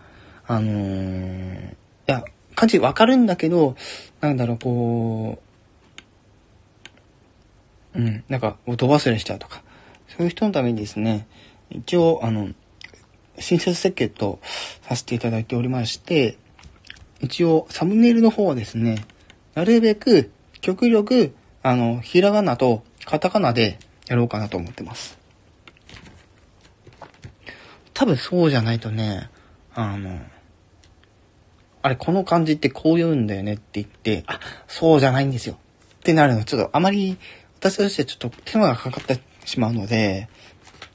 [0.46, 1.74] あのー、い
[2.06, 3.76] や、漢字わかるんだけど、
[4.22, 5.42] なんだろう、こ
[7.94, 9.62] う、うん、なんか、音忘れしちゃうとか、
[10.08, 11.26] そういう人のためにですね、
[11.68, 12.48] 一応、あの、
[13.38, 14.40] 親切設計と
[14.82, 16.38] させていただいておりまして、
[17.20, 19.04] 一応、サムネイルの方はですね、
[19.54, 20.30] なるべく、
[20.62, 25.18] 極力、あの、ひらがなとカタカナでやろうかなと思ってます。
[27.92, 29.28] 多分そうじゃないとね、
[29.74, 30.20] あの、
[31.82, 35.58] あれ、この漢字ってこう言うんだよねって言って、あ、そうじゃないんですよ。
[35.96, 37.18] ってなるの、ちょっとあまり、
[37.58, 40.28] 私としてちょっと手間がかかってしまうので、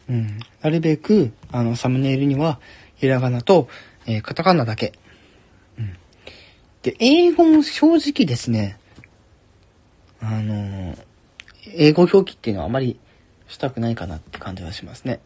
[0.10, 2.60] うん、なるべく、あの、サムネイルには、
[2.95, 3.67] ひらがなと、
[4.06, 4.93] えー、カタカナだけ。
[5.78, 5.95] うん。
[6.84, 8.78] で、英語も正直ですね、
[10.21, 10.97] あの
[11.73, 12.99] 英語表記っていうのはあまり
[13.47, 15.19] したくないかなって感じはしますね。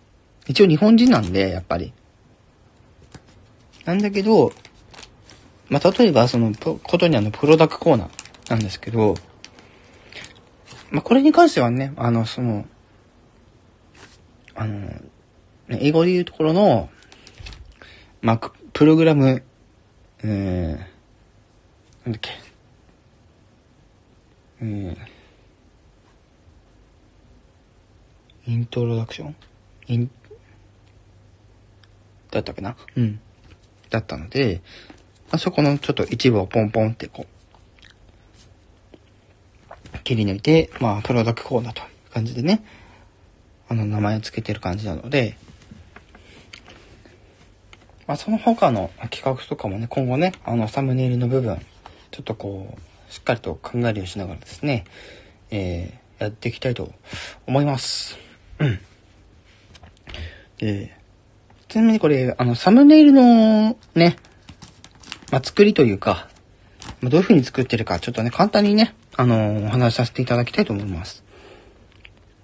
[0.47, 1.93] 一応日本人なんで、やっぱり。
[3.85, 4.51] なんだけど、
[5.69, 9.15] まあ、例えばその、ことにあの、プロダクコーナーなんですけど、
[10.91, 12.65] まあ、これに関してはね、あの、その、
[14.55, 14.89] あの、
[15.69, 16.89] 英語で言うところの、
[18.21, 19.43] まあ、プログラム、
[20.23, 22.31] えー、なんだっけ、
[24.61, 29.35] えー、イントロダクション？
[29.87, 30.11] イン、
[32.31, 32.75] だったっけな？
[32.95, 33.19] うん。
[33.89, 34.61] だったので、
[35.31, 37.25] まあ、そこのちょっと一部をポンポンってこ
[39.93, 42.63] う、切り抜いて、まあ、プロダクコーナーという感じでね、
[43.67, 45.37] あの、名前を付けてる感じなので、
[48.07, 51.59] まあ、その他の企画とかもね、今後ね、あの、サムネイルの部分、
[52.11, 54.85] ちょっとこう、しっかりと考えるようにしながらですね、
[55.51, 56.91] えー、やっていきたいと
[57.47, 58.17] 思います。
[58.59, 58.79] うん。
[60.57, 60.95] で、
[61.67, 64.17] ちなみにこれ、あの、サムネイルのね、
[65.31, 66.27] まあ、作りというか、
[67.01, 71.23] まあ、どういう風に作ってるか、ちょっとね、簡単にね、あのー、お話しさせていただきたいと思います。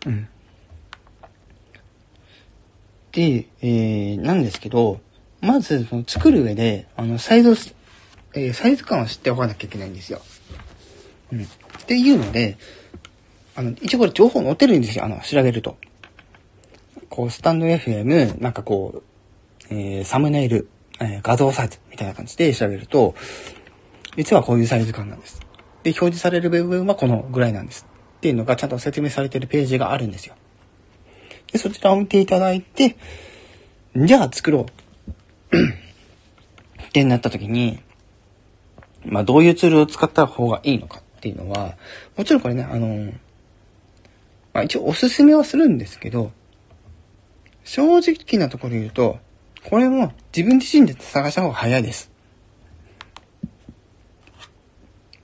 [0.05, 0.27] うん。
[3.11, 4.99] で、えー、なんですけど、
[5.41, 7.55] まず、その作る上で、あの、サイズを、
[8.33, 10.21] えー、サイズ感を知っておかなきゃいけないんですよ。
[11.31, 11.43] うん。
[11.43, 11.45] っ
[11.85, 12.57] ていうので、
[13.55, 15.05] あの、一応これ情報載ってるんですよ。
[15.05, 15.77] あの、調べると。
[17.09, 19.03] こう、スタンド FM、なんかこ
[19.69, 20.67] う、えー、サムネイル、
[20.99, 23.15] えー、画像サイズみたいな感じで調べると、
[24.17, 25.39] 実はこういうサイズ感なんです。
[25.83, 27.85] で、表示される部分はこのぐらいなんです。
[28.17, 30.35] っていうのがちゃんと説明されてるページがあるんですよ。
[31.51, 32.97] で、そちらを見ていただいて、
[33.95, 34.65] じゃあ作ろ
[35.51, 35.57] う。
[36.87, 37.79] ってなった時に、
[39.05, 41.75] まあどういうツールを使った方がいいのかっていうのは、
[42.15, 43.11] もちろんこれね、あの、
[44.53, 46.31] まあ一応おすすめはするんですけど、
[47.63, 49.17] 正直なところ言うと、
[49.67, 52.11] これも自分自身で探した方が早いです。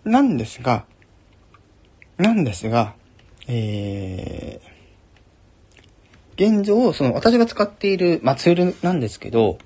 [0.03, 0.85] なんですが、
[2.17, 2.95] なんですが、
[3.47, 9.59] えー、現状、その私が使っている、まあ、ツールなんですけど、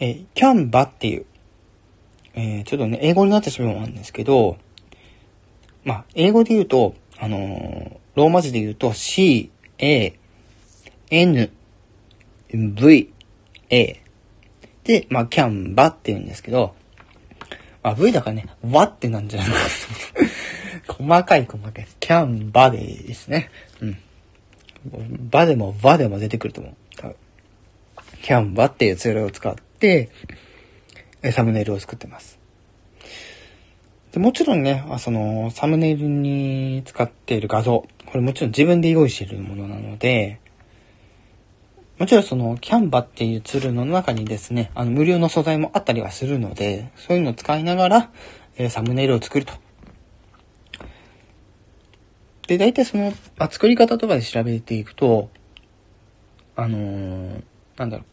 [0.00, 1.26] えー、キャンバっていう、
[2.34, 4.56] えー、ちょっとね、英語になってしまうんですけど、
[5.84, 10.18] まあ、英語で言うと、あのー、ローマ字で言うと C, A,
[11.10, 11.50] N,
[12.52, 13.12] V,
[13.70, 14.02] A
[14.84, 16.74] で、まあ、キャンバって言うんですけど、
[17.82, 19.56] まあ、V だからね、わってなんじゃないか
[20.94, 21.86] 細かい細かい。
[22.00, 23.50] キャンバでですね。
[23.80, 23.96] うん。
[25.30, 26.74] バでもバでも出てくると思う。
[28.22, 30.10] キャンバっていうツールを使って、
[31.32, 32.39] サムネイルを作ってます。
[34.12, 40.40] でもちろんね、その、サムネイルに使っている画像、これもちろん自分で用意しているものなので、
[41.96, 48.10] もちろんその、キャンバっていうツールの中にですね、あの、無料の素材もあったりはするので、そういうのを使いながら、
[48.56, 49.52] えー、サムネイルを作ると。
[52.48, 55.30] で、大体その、まあ、作り方とかで調べていくと、
[56.56, 57.42] あのー、
[57.76, 58.04] なんだろ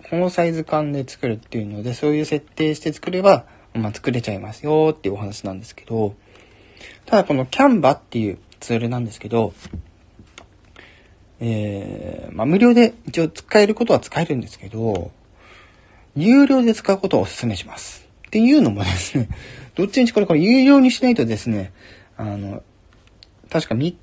[0.00, 6.14] う、このサイズ感で作るっていうので、そういう設定して作れば、まあ、作れちゃいますよっていうお話なんですけど、
[7.04, 9.54] ただこのキャンバっていうツールなんですけど、
[11.40, 15.10] えー、まあ、無料で一応使えることは使えるんですけど、
[16.14, 18.06] 有料で使うことをお勧めします。
[18.26, 19.28] っていうのもですね、
[19.76, 21.72] どっちにしこれこれ有料にしないとですね、
[22.16, 22.62] あの、
[23.50, 23.98] 確かみ、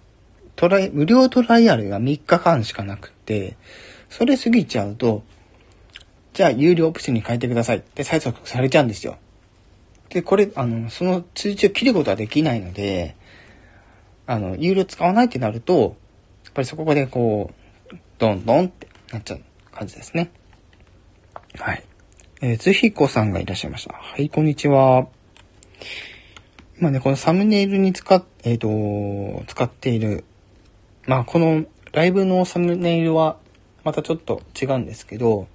[0.56, 3.58] トライ、無料トライアルが3日間しかなくて、
[4.10, 5.24] それ過ぎちゃうと、
[6.34, 9.18] じゃあ有料オプションに変えてくださいって催促されちゃうんですよ。
[10.14, 13.16] で、これ、あの、その通知を切ることはできないので、
[14.28, 15.98] あの、有料使わないってなると、
[16.46, 17.50] やっぱりそこでこ
[17.92, 20.32] う、ドンドンってなっちゃう感じですね。
[21.58, 21.84] はい。
[22.42, 23.96] えー、ずひこさんがいらっしゃいました。
[23.96, 25.08] はい、こんにちは。
[26.80, 30.26] 今ね、このサムネイルに使っ、えっ、ー、と、使っている、
[31.08, 33.38] まあ、このライブのサムネイルは、
[33.84, 35.48] またちょっと違うんですけど、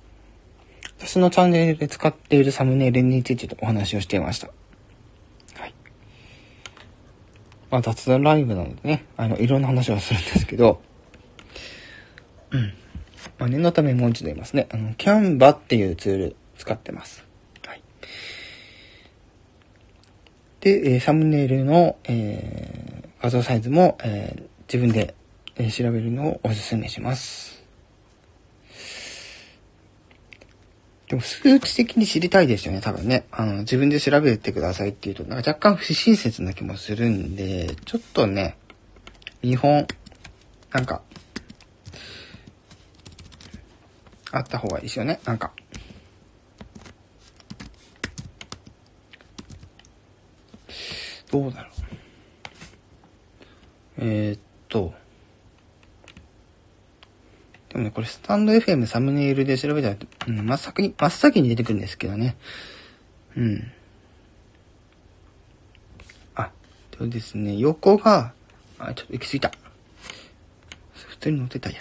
[0.98, 4.48] 私のチャンネルで使っているサムネイルについてお話をしていました。
[5.54, 5.74] はい。
[7.70, 10.82] まあ、雑談ライブなのでね、あの、いろんな話をするんですけど、
[12.50, 12.74] うん。
[13.38, 14.68] まあ、念のためもう一度言いますね。
[14.72, 17.24] あの、キャンバっていうツール使ってます。
[17.64, 17.82] はい。
[20.60, 24.42] で、えサムネイルの、えー、画像サイズも、えー、
[24.72, 25.14] 自分で、
[25.56, 27.57] えー、調べるのをお勧めします。
[31.08, 33.26] でも数値的に知りたいですよね、多分ね。
[33.30, 38.58] あの、自分で調べてくださいっていうと、なんか若干不親切な気もするんで、ちょっとね、
[39.42, 39.86] 見本、
[40.70, 41.02] なんか、
[44.30, 45.18] あった方がいいですよね。
[45.24, 45.52] なんか。
[51.30, 51.72] どうだろう。
[53.98, 54.97] えー、っと。
[57.70, 59.96] でもね、これスタンド FM サムネイルで調べたら、
[60.26, 62.36] うん、真っ先に、真っ先に出てくるんですけどね。
[63.36, 63.72] うん。
[66.34, 66.50] あ、
[66.96, 68.32] そうですね、横が、
[68.78, 69.52] あ、ちょっと行き過ぎた。
[70.94, 71.76] 普通に乗ってたや。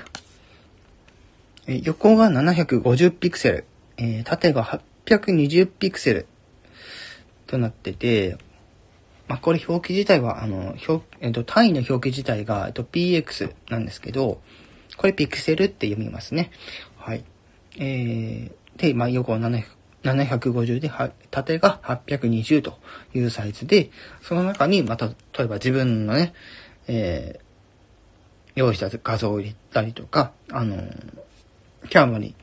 [1.67, 3.65] え横が750ピクセル、
[3.97, 6.27] えー、縦が820ピクセル
[7.45, 8.37] となってて、
[9.27, 14.41] まあ、これ表記自体は、あの、表、えっと、単位の表記自体が、えっと、px なんですけど、
[14.97, 16.51] これピクセルって読みますね。
[16.97, 17.23] はい。
[17.79, 20.91] えー、で、まあ、横は750で、
[21.31, 22.77] 縦が820と
[23.13, 23.91] いうサイズで、
[24.21, 26.33] その中に、また、例えば自分のね、
[26.87, 27.47] えー、
[28.55, 30.77] 用意した画像を入れたりとか、あの
[31.89, 32.33] キャンバに、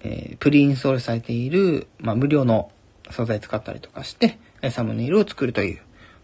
[0.00, 2.72] えー、プリインストールされている、まあ、無料の
[3.10, 4.38] 素材使ったりとかして、
[4.70, 5.76] サムネイルを作るという、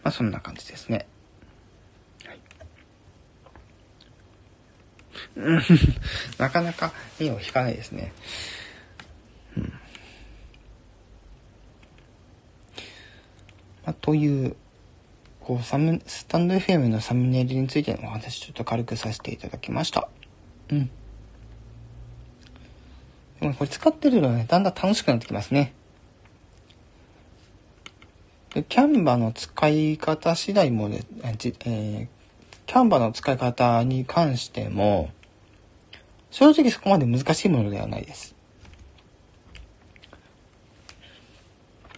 [0.02, 1.06] まあ、そんな感じですね。
[6.38, 8.12] なかなか目を引かないですね。
[9.56, 9.72] うん。
[13.84, 14.56] まあ、という、
[15.40, 20.08] こう、サム、スタンド FM のサムネイルについてのお話ちょっと軽くさせていただきました。
[20.70, 20.90] うん。
[23.40, 25.74] でもこれ使ってるのね、だんだん楽しくなってきますね。
[28.54, 32.08] でキャンバの使い方次第もね、えー、
[32.64, 35.10] キャンバの使い方に関しても、
[36.38, 38.34] 正直そこまで難しいものではないです。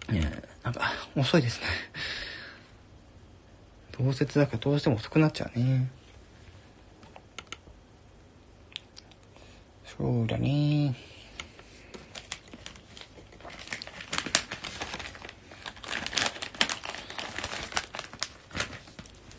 [0.09, 1.67] ねなんか、遅いですね。
[3.99, 5.91] 同説だからどうしても遅くなっちゃうね。
[9.85, 10.95] そうだね。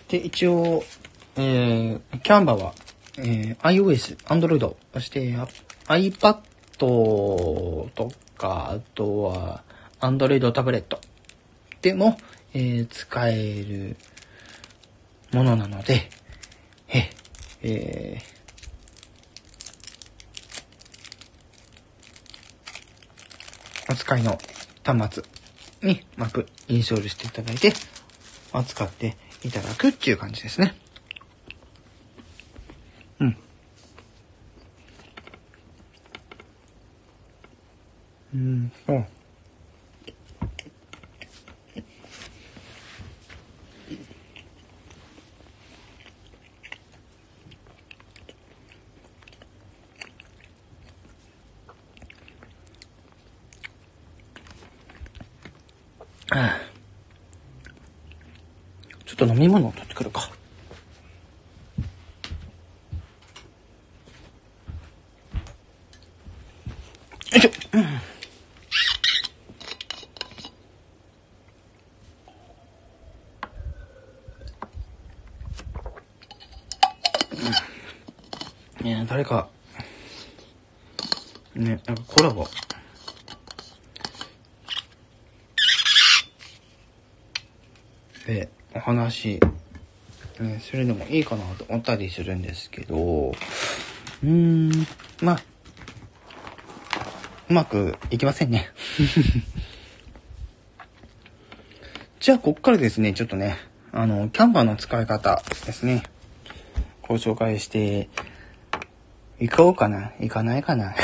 [0.09, 0.83] で、一応、
[1.37, 2.73] えー、キャンバは
[3.21, 5.35] えー、iOS、Android、そして
[5.87, 6.39] iPad
[6.77, 9.63] とか、あとは
[9.99, 11.01] Android タブレット
[11.81, 12.17] でも、
[12.53, 13.97] えー、使える
[15.33, 16.09] ものなので、
[16.87, 17.09] え、
[17.61, 24.37] えー、お使いの
[24.83, 25.23] 端末
[25.83, 27.73] にマップインストールしていただいて、
[28.65, 30.75] 使っていただくっていう感じですね。
[38.31, 39.05] うん、そう。
[59.05, 60.29] ちょっと飲み物を取ってくるか。
[67.31, 68.08] よいしょ。
[79.09, 79.49] 誰か、
[81.55, 82.45] ね、なんかコラボ。
[88.27, 89.39] で、お話、
[90.39, 94.69] ね、するのもいいかなと思ったりするんですけど、うーん、
[95.23, 95.39] まあ、
[97.49, 98.69] うまくいきませんね。
[102.21, 103.57] じゃあ、こっからですね、ちょっとね、
[103.91, 106.03] あの、キャンバーの使い方ですね。
[107.09, 108.07] ご紹介して
[109.39, 110.93] 行こうかな行かないかな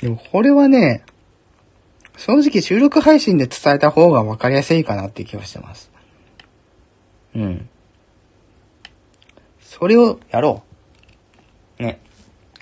[0.00, 1.02] でもこれはね、
[2.16, 5.90] 正直収録配信で伝えた方が分かりやすいかなって気はしてます。
[7.34, 7.68] うん。
[9.60, 10.62] それをやろ
[11.78, 11.82] う。
[11.82, 12.00] ね。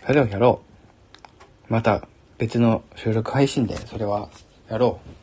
[0.06, 0.62] それをやろ
[1.68, 1.72] う。
[1.72, 2.06] また
[2.38, 4.28] 別の収録配信でそれは
[4.68, 5.21] やろう。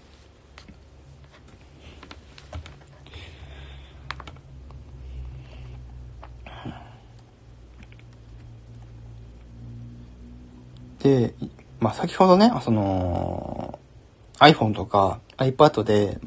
[11.00, 11.34] で、
[11.80, 13.80] まあ、先ほどね、その、
[14.39, 16.18] iPhone とか iPad で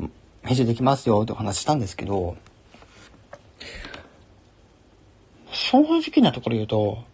[0.43, 2.37] 編集できますよってお話したんですけど、
[5.51, 7.05] 正直なところ言うと、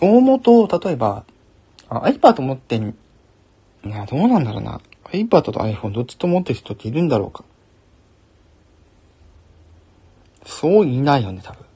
[0.00, 1.24] 大元、例えば、
[1.88, 2.96] iPad 持ってん、
[3.84, 4.80] いや、どうなんだろうな。
[5.12, 7.44] iPad と iPhone どっちと持ってる人っているんだろうか。
[10.46, 11.69] そういないよね、多分。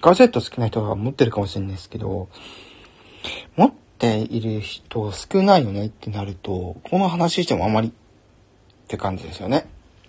[0.00, 2.28] ガジェット好きな人が持ってるかもしれないですけど、
[3.56, 7.92] 持っている人少ないよねってなると、この話してもあまりっ
[8.88, 9.66] て感じですよね。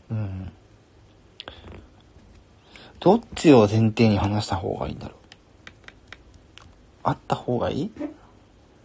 [0.10, 0.52] うん。
[3.00, 5.18] どっちを前提に話した方がいいんだろう。
[7.04, 7.92] あった方がいい？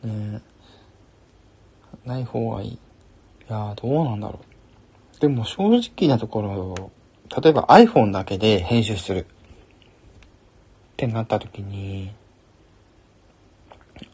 [0.02, 0.40] ね
[2.04, 2.70] ない方がいい。
[2.70, 2.78] い
[3.48, 4.40] やどうなんだろ
[5.16, 5.20] う。
[5.20, 6.90] でも正直なところ、
[7.42, 9.26] 例えば iPhone だけで編集する。
[10.96, 12.10] ってなった時に、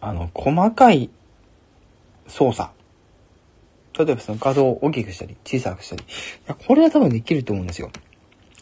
[0.01, 1.11] あの、細かい
[2.27, 2.71] 操作。
[3.97, 6.03] 例えばその画像を大きくしたり、小さくしたり。
[6.03, 6.07] い
[6.49, 7.93] や、これは多分できると思うんですよ。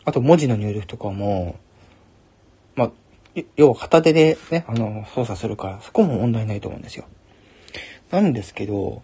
[0.05, 1.57] あと文字の入力とかも、
[2.75, 2.87] ま
[3.37, 7.07] あ、要は片手でね、あの、操作するから、そこも問題ないと思うんですよ。
[8.11, 9.03] なんですけど、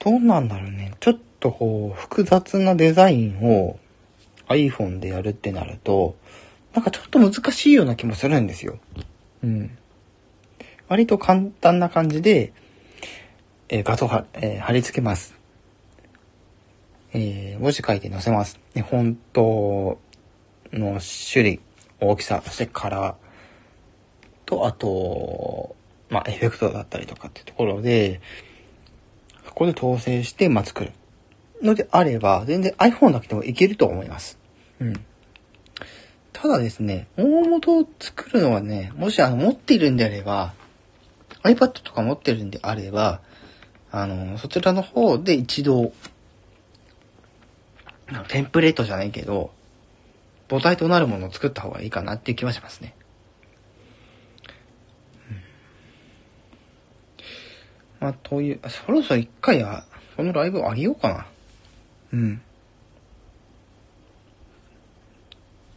[0.00, 0.92] どうなんだろうね。
[1.00, 3.78] ちょっとこう、複雑なデザインを
[4.48, 6.16] iPhone でやるってなると、
[6.74, 8.78] なんかちょっと難しいような気もするんですよ。
[9.42, 9.76] うん。
[10.88, 12.52] 割と簡単な感じで、
[13.68, 15.34] えー、画像は、えー、貼り付けます。
[17.14, 18.58] えー、文字書いて載せます。
[18.74, 19.98] で、本当
[20.72, 21.00] の
[21.32, 21.60] 種類、
[22.00, 23.14] 大きさ、そしてカラー
[24.46, 25.76] と、あと、
[26.08, 28.20] まあ、エフェクトだったりとかっていうところで、
[29.46, 30.92] そこで統制して、まあ、作る。
[31.62, 34.38] のであれば、全然 iPhone だけでもいけると思います。
[34.80, 35.04] うん。
[36.42, 40.54] ただですね、大元を作るのはね、もしあの、持っているんであれば、
[41.44, 43.20] iPad とか持ってるんであれば、
[43.92, 45.92] あの、そちらの方で一度、
[48.26, 49.52] テンプレートじゃないけど、
[50.50, 52.96] 母体となるものを作った方がいいかなっていう気はしますね。
[55.30, 55.36] うん、
[58.00, 59.84] まあ、という、そろそろ一回は、
[60.16, 61.26] このライブあげようかな。
[62.12, 62.42] うん。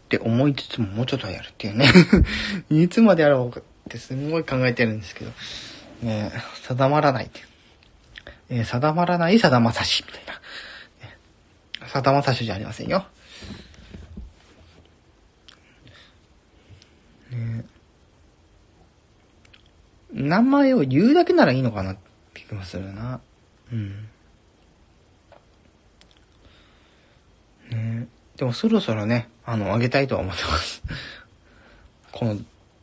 [0.06, 1.88] って思いつつももうちょっとやるっていうね
[2.70, 5.32] いつまでやろうかってすごい考えてるんですけど、
[6.02, 6.32] ね、
[6.64, 7.42] 定まらないって。
[8.50, 10.40] えー、定まらない定まさし、みたいな。
[11.88, 13.06] さだまさしじゃありませんよ。
[17.32, 17.66] ね
[20.12, 21.98] 名前を言うだけならいいのかなっ
[22.34, 23.20] て気もするな。
[23.72, 24.08] うん。
[27.72, 30.82] ねでもそろそろね、あの、あげたいとは思ってます。
[32.12, 32.38] この、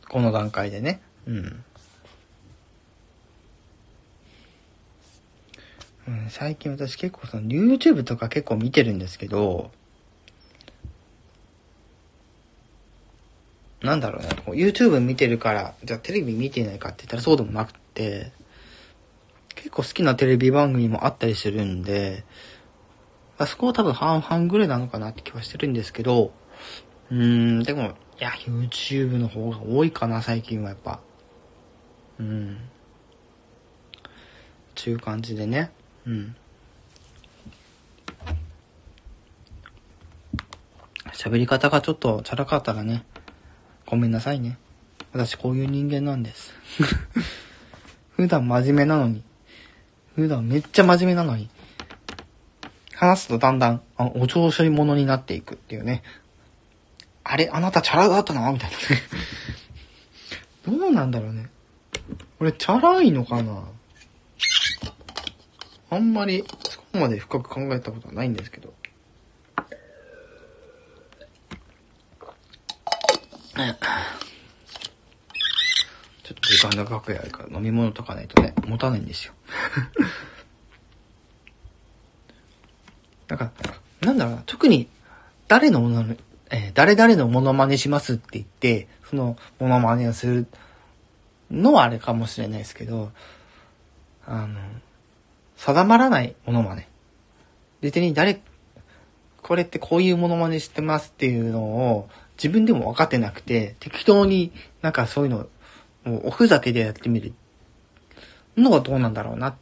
[0.09, 1.01] この段階でね。
[1.27, 1.65] うん。
[6.09, 9.71] うん、最近私結構その YouTube とか結構見てるんですけど、
[13.83, 18.33] なんだろうね、YouTube 見てるから、じゃあテレビ見てないかって言ったらそうでもなくて、
[19.55, 22.25] 結構好きなテレビ番組もあったりするんで、
[23.39, 26.33] あそこは多分半々ぐらいなのかなって気はしてるんですけど、
[27.13, 27.89] うん、でも、い
[28.21, 30.99] や、YouTube の方が多いかな、最近はやっぱ。
[32.19, 32.57] うん。
[34.75, 35.71] ちゅう感じでね。
[36.07, 36.35] うん。
[41.13, 43.05] 喋り方がちょっとチャラかったらね、
[43.85, 44.57] ごめんなさいね。
[45.13, 46.55] 私こういう人間なんです。
[48.17, 49.23] 普段真面目なのに、
[50.15, 51.51] 普段めっちゃ真面目なのに、
[52.95, 56.03] 話すとだんだん、あお調子者になっていくっていうね。
[57.25, 58.77] あれ、あなたチャラだったなみたいな。
[60.79, 61.49] どうなんだろうね。
[62.41, 63.63] 俺、チャラいのかな
[65.91, 68.73] あんまりそこまで深く考えたことはないんですけど。
[76.23, 79.35] ちょっと時間長くやるから飲み物とかないとね、持たないんですよ。
[83.29, 83.53] なんか、
[84.01, 84.89] なんだろうな、特に
[85.49, 86.17] 誰のもの、
[86.53, 90.47] えー、誰々のモノマネしますって言って、そのモノマネをする
[91.51, 93.11] のはあれかもしれないですけど、
[94.27, 94.61] あの、
[95.57, 96.89] 定まらないものまね。
[97.81, 98.41] 別に誰、
[99.41, 105.47] これってこういうものまねしてますっていうのを自分でも分かってなくて、適当になんかそういうの
[106.07, 107.33] をおふざけでやってみる
[108.57, 109.57] のはどうなんだろうな。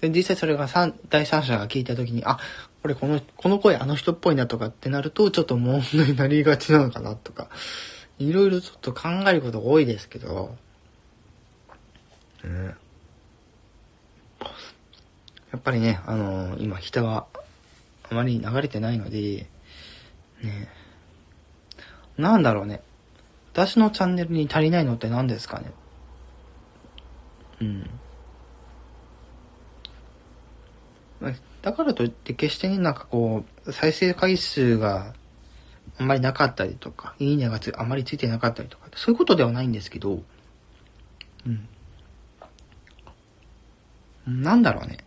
[0.00, 0.68] で実際それが
[1.08, 2.38] 第三者が聞いた時に、あ、
[2.82, 7.48] これこの、この声あの人っぽいなとかってなると、ちょっと問題になりがちなのかなとか、
[8.18, 10.56] いろいろちょっと考えること多いですけど、
[12.44, 12.74] ね
[15.50, 17.26] やっぱりね、あのー、今人が
[18.10, 19.48] あまり流れてないので、
[20.42, 20.68] ね、
[22.16, 22.82] なんだろうね。
[23.52, 25.72] 私のチャンネルに足りないのって何ですかね。
[27.60, 27.90] うん。
[31.62, 35.14] だからといって決して、なんかこう、再生回数が
[35.98, 40.22] あんまりなかったりとか、いいねがつあまりついてなかったりとか、そういうことではないんですけど、
[41.46, 41.50] う
[44.30, 44.42] ん。
[44.42, 44.98] なんだろうね。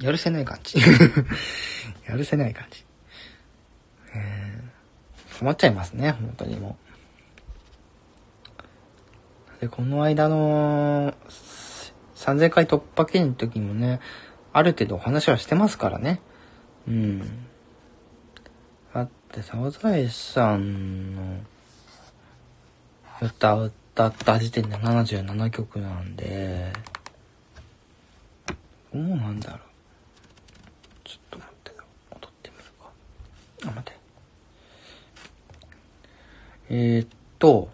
[0.00, 0.78] やるせない感じ。
[2.06, 2.84] やるせない感じ。
[4.14, 6.78] えー、困っちゃいますね、本当にも
[9.58, 9.60] う。
[9.60, 11.14] で、この間の
[12.18, 14.00] 3000回突破記念の時もね、
[14.52, 16.20] ある程度お話はしてますからね。
[16.88, 17.20] うん。
[18.92, 21.22] だって、サザエさんの
[23.22, 26.72] 歌を歌った時点で77曲なんで、
[28.92, 29.60] どうなんだろう。
[31.04, 31.84] ちょっと待ってよ。
[33.62, 33.92] あ、待って。
[36.70, 37.08] えー、っ
[37.38, 37.70] と、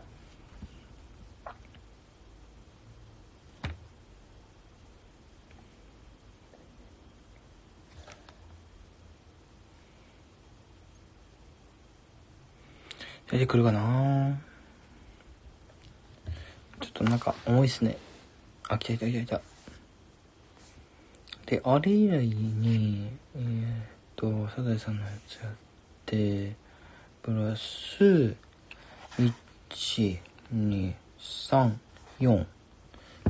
[13.31, 14.39] 出てくるかな？
[16.81, 17.97] ちょっとなんか重いっすね。
[18.69, 19.41] あ、来た来た来た来た。
[21.47, 23.47] で、あれ以来に、えー、っ
[24.17, 25.53] と、サザエさんのやつやっ
[26.07, 26.55] て、
[27.23, 28.35] プラス、
[29.19, 29.33] 1、
[30.55, 31.73] 2、3、
[32.21, 32.47] 4、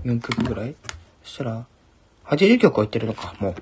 [0.04, 0.74] 4曲ぐらい？
[1.22, 1.66] そしたら、
[2.24, 3.54] 80曲はいってるのか、もう。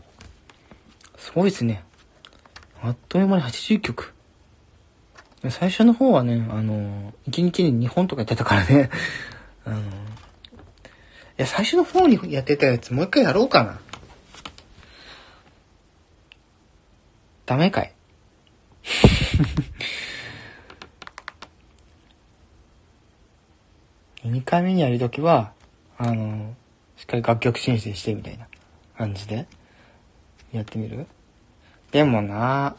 [1.19, 1.85] すごいですね。
[2.83, 4.12] あっという間に80曲。
[5.51, 8.91] 最初の方はね、あの、1日に2本とかやってたからね。
[9.67, 9.83] あの、い
[11.37, 13.81] や、最初の方にやってたやつもう一回やろうかな。
[17.45, 17.93] ダメかい
[24.25, 25.53] 2回目にやるときは、
[25.99, 26.55] あの、
[26.97, 28.47] しっかり楽曲申請してみたいな
[28.97, 29.49] 感じで
[30.53, 31.09] やってみる？
[31.91, 32.77] でもな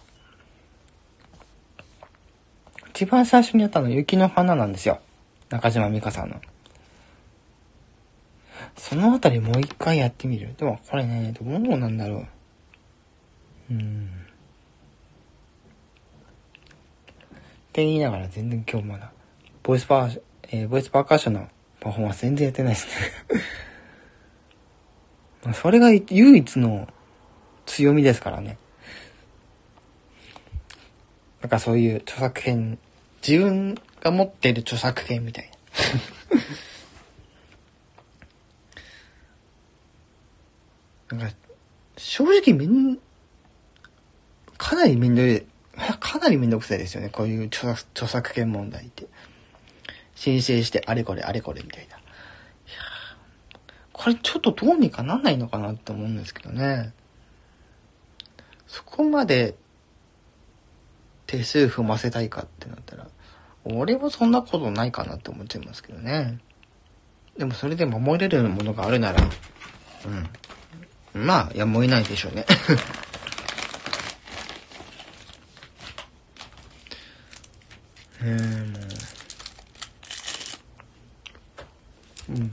[2.94, 5.00] 一番最初にやったの雪の花なんですよ。
[5.50, 6.40] 中島美嘉さんの。
[8.78, 12.28] そのあたりもう一回やってみるでもこれね、どうなんだろ
[13.72, 13.74] う。
[13.74, 14.10] うん。
[17.70, 19.12] って言いながら全然今日まだ、
[19.64, 21.48] ボイスパー、えー、ボイスパーカッションの
[21.80, 22.88] パフォーマンス全然やってないです
[25.46, 26.88] ね それが唯一の
[27.66, 28.58] 強みですからね。
[31.44, 32.80] なんかそういう著作権、
[33.28, 35.52] 自分が持っている著作権みたい
[41.12, 41.18] な。
[41.18, 41.36] なんか、
[41.98, 42.98] 正直めん、
[44.58, 45.46] かなりめんどい、
[46.00, 47.10] かなりめんどくさいですよね。
[47.10, 49.08] こういう著作著作権問題って。
[50.16, 51.98] 申請してあれこれあれこれみたいな。
[51.98, 52.04] いや
[53.92, 56.94] これちょっとどうにかなんないのかなって思うんですけどね。
[58.66, 59.56] そこまで
[61.34, 63.08] 手数踏ませたいかってなったら、
[63.66, 66.38] 俺はそんなことないかなって思っちゃいますけどね。
[67.38, 69.24] でもそれで守れるものがあるなら、
[71.16, 71.26] うん。
[71.26, 72.46] まあ、やむを得ないでしょうね。
[78.22, 78.38] え、も
[82.30, 82.34] う。
[82.34, 82.52] うん。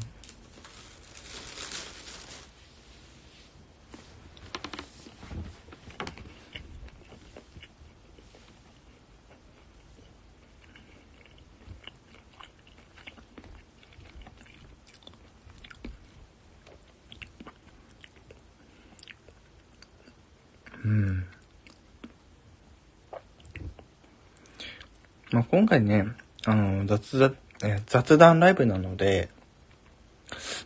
[25.40, 26.04] まあ、今回ね、
[26.44, 27.34] あの、雑談、
[27.64, 29.30] え雑談ライブなので、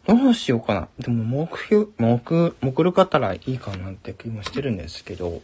[0.05, 0.89] どうしようかな。
[0.99, 5.43] でも、目標、目、目録あったらいいかなって気もしてるんですけど、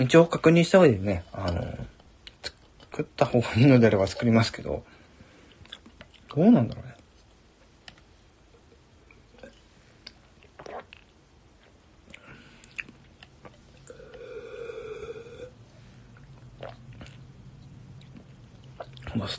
[0.00, 1.62] 一応確認した上でね、あの、
[2.42, 4.82] 作った方がいいのであれば作りますけど、
[6.34, 6.87] どうなんだろう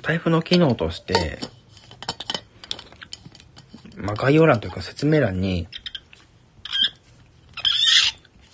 [0.10, 0.14] ね。
[0.14, 1.40] スタイフの機能として、
[3.96, 5.68] まあ、概要欄というか説明欄に、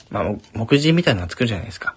[0.09, 1.95] まあ、目次みたいなの作るじゃないですか。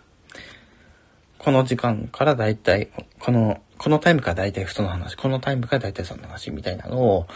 [1.38, 2.88] この時間からだいたい、
[3.18, 7.26] この、このタイムからだいたいその話、このタイムからだいたいその話みたいなのを、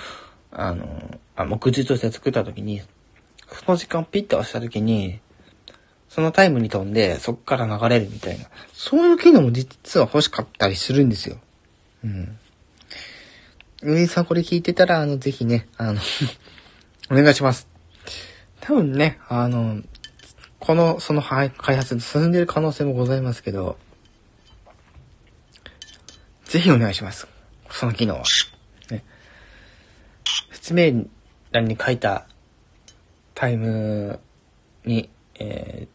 [0.51, 0.87] あの、
[1.35, 2.83] あ目次として作った時に、
[3.49, 5.21] その時間をピッと押した時に、
[6.09, 8.47] そのタイムに飛んで、そっから流れるみたいな。
[8.73, 11.39] そういう機能も実は欲しかったりするんですよ。
[12.05, 12.39] うん。
[13.83, 16.01] ういさんこれ聞いてたら、あの、ぜひね、あの
[17.11, 17.69] お願いします。
[18.61, 19.83] 多分ね、あの、
[20.61, 23.77] この、その開発進んでる可能性もございますけど、
[26.45, 27.27] ぜひお願いします。
[27.71, 28.23] その機能は。
[28.91, 29.03] ね。
[30.53, 31.07] 説明
[31.51, 32.27] 欄に書いた
[33.35, 34.21] タイム
[34.85, 35.89] に、え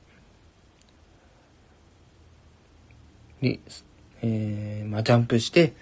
[3.41, 3.59] ー、に、
[4.21, 5.73] えー、まあ、ジャンプして、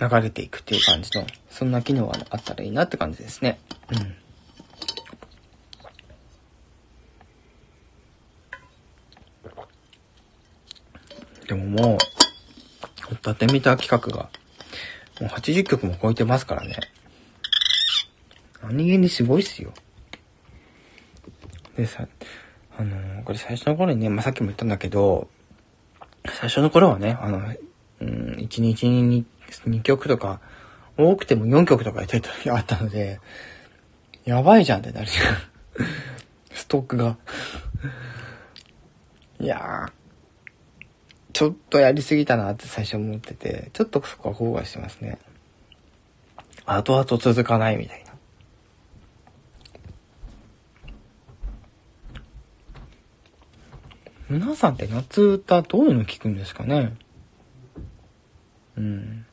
[0.00, 3.58] 流れていくっていう感じの、そんな機能があったらいいなって感じですね。
[3.90, 4.14] うん。
[11.48, 11.98] でもも
[13.10, 14.30] う、歌ってみた企画が、
[15.20, 16.76] もう80曲も超えてますからね。
[18.62, 19.72] 何気にすごいっすよ。
[21.76, 22.06] でさ、
[22.76, 25.28] あの、これ最初の頃にね、まあ、さっきも言ったんだけど、
[26.24, 27.38] 最初の頃はね、あの、
[28.00, 30.40] うん、1日に 2, 曲とか、
[30.96, 33.20] 多くても4曲とかやってた時が あったので、
[34.24, 35.36] やばいじゃんってなるじゃん。
[36.52, 37.16] ストックが。
[39.40, 39.92] いやー、
[41.32, 45.18] ちょっとやりすぎたなって最初思ってて、ちょっとそこは後悔してますね。
[46.66, 48.08] 後々続かないみたいな。
[54.28, 56.94] 皆さんって夏歌どういうの聞くんですかね？
[58.76, 59.26] うん。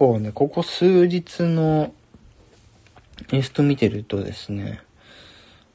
[0.00, 1.92] 構ね、ここ数日の
[3.30, 4.80] インスト見てるとですね、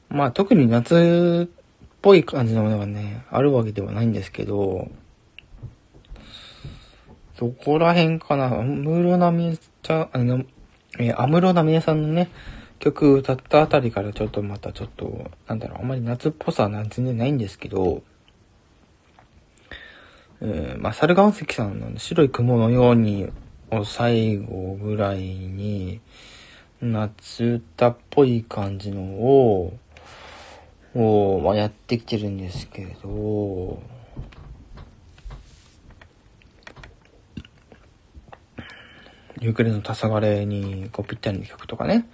[0.08, 4.90] まあ特に夏っぽい感じのものがね、あるわけではないんですけど、
[7.38, 10.42] そこら辺かな、安室奈美恵ちゃん、あの、
[10.98, 12.28] え安室奈美恵さんのね、
[12.80, 18.02] 曲歌ったあたりからちょっとまたちょっと、なんだろう、あんまり夏っぽさは全然ないんですけど、
[20.40, 23.30] えー、まあ、猿岩石さんの白い雲のように
[23.84, 26.00] 最後ぐらいに、
[26.80, 29.76] 夏歌っぽい感じのを、
[30.94, 33.82] を、まあ、やってきてるんですけど、
[39.40, 42.08] ユークレの黄昏にこうぴったりの曲とかね、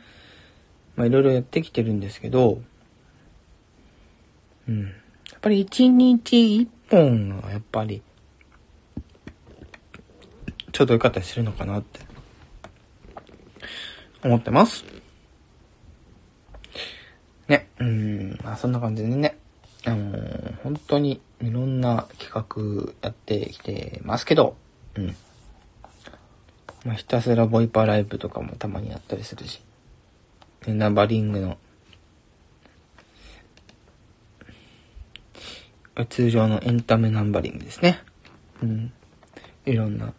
[0.96, 2.60] まあいろいろやってきてるんですけど、
[4.68, 4.82] うん。
[4.84, 4.88] や
[5.36, 8.02] っぱり一日一本がやっぱり
[10.72, 12.00] ちょうど良かったりするのかなって
[14.24, 14.84] 思ってます。
[17.46, 19.38] ね、うん、まあそんな感じでね、
[19.84, 24.56] あのー、本当にいろんな企画やってきてますけど、
[24.94, 25.16] うん。
[26.84, 29.60] まあひたすらボイパライブとかもたまにやったりするし、
[30.66, 31.58] ナンバリングの、
[36.08, 38.00] 通常のエンタメナンバリングですね。
[38.62, 38.92] うん。
[39.66, 40.14] いろんな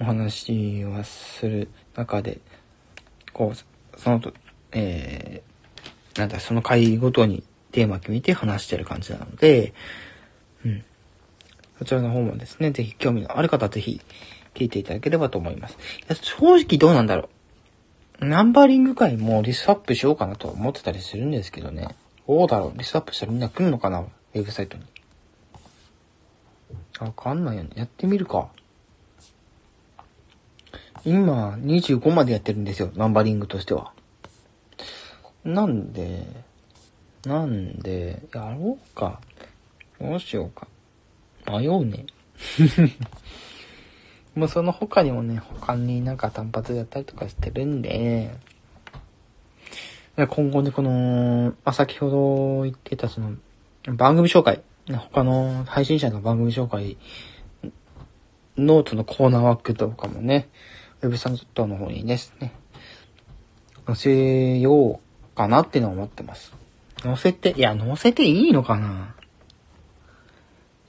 [0.00, 2.40] お話をする中で、
[3.32, 4.32] こう、そのと、
[4.72, 7.42] えー、なんだ、その回ごとに
[7.72, 9.74] テーマ決めて話してる感じなので、
[10.64, 10.84] うん。
[11.78, 14.00] そちらの方もですね、ぜひ興味のある方はぜひ
[14.54, 15.74] 聞いていただければと思います。
[15.74, 15.76] い
[16.08, 17.28] や正直どうなんだろ
[18.20, 18.26] う。
[18.26, 21.94] ナンバリング会もリストアップしようかなと思ってたりするんですけどね。
[22.26, 24.84] どうだろうリストアップしたらみんな来るのかなウェブサイトに。
[26.98, 27.70] わかんないよね。
[27.74, 28.48] やってみるか。
[31.06, 33.92] 今、25までやってるんですよ、ナンバリングとしては。
[35.44, 36.26] なんで、
[37.24, 39.20] なんで、やろうか。
[40.00, 40.66] どうしようか。
[41.48, 42.06] 迷うね。
[44.34, 48.34] もうその他にもね、他になんか単発やったりとかしてるんで、
[50.16, 53.36] 今後ね、この、まあ、先ほど言ってたその、
[53.94, 56.96] 番組紹介、他の配信者の番組紹介
[58.56, 60.48] のそのコーナー枠とかもね、
[61.02, 62.52] ウェブサイトの方にですね、
[63.86, 66.54] 載せようかなっていうのは思ってます。
[67.02, 69.14] 載せて、いや、載せていいのかな？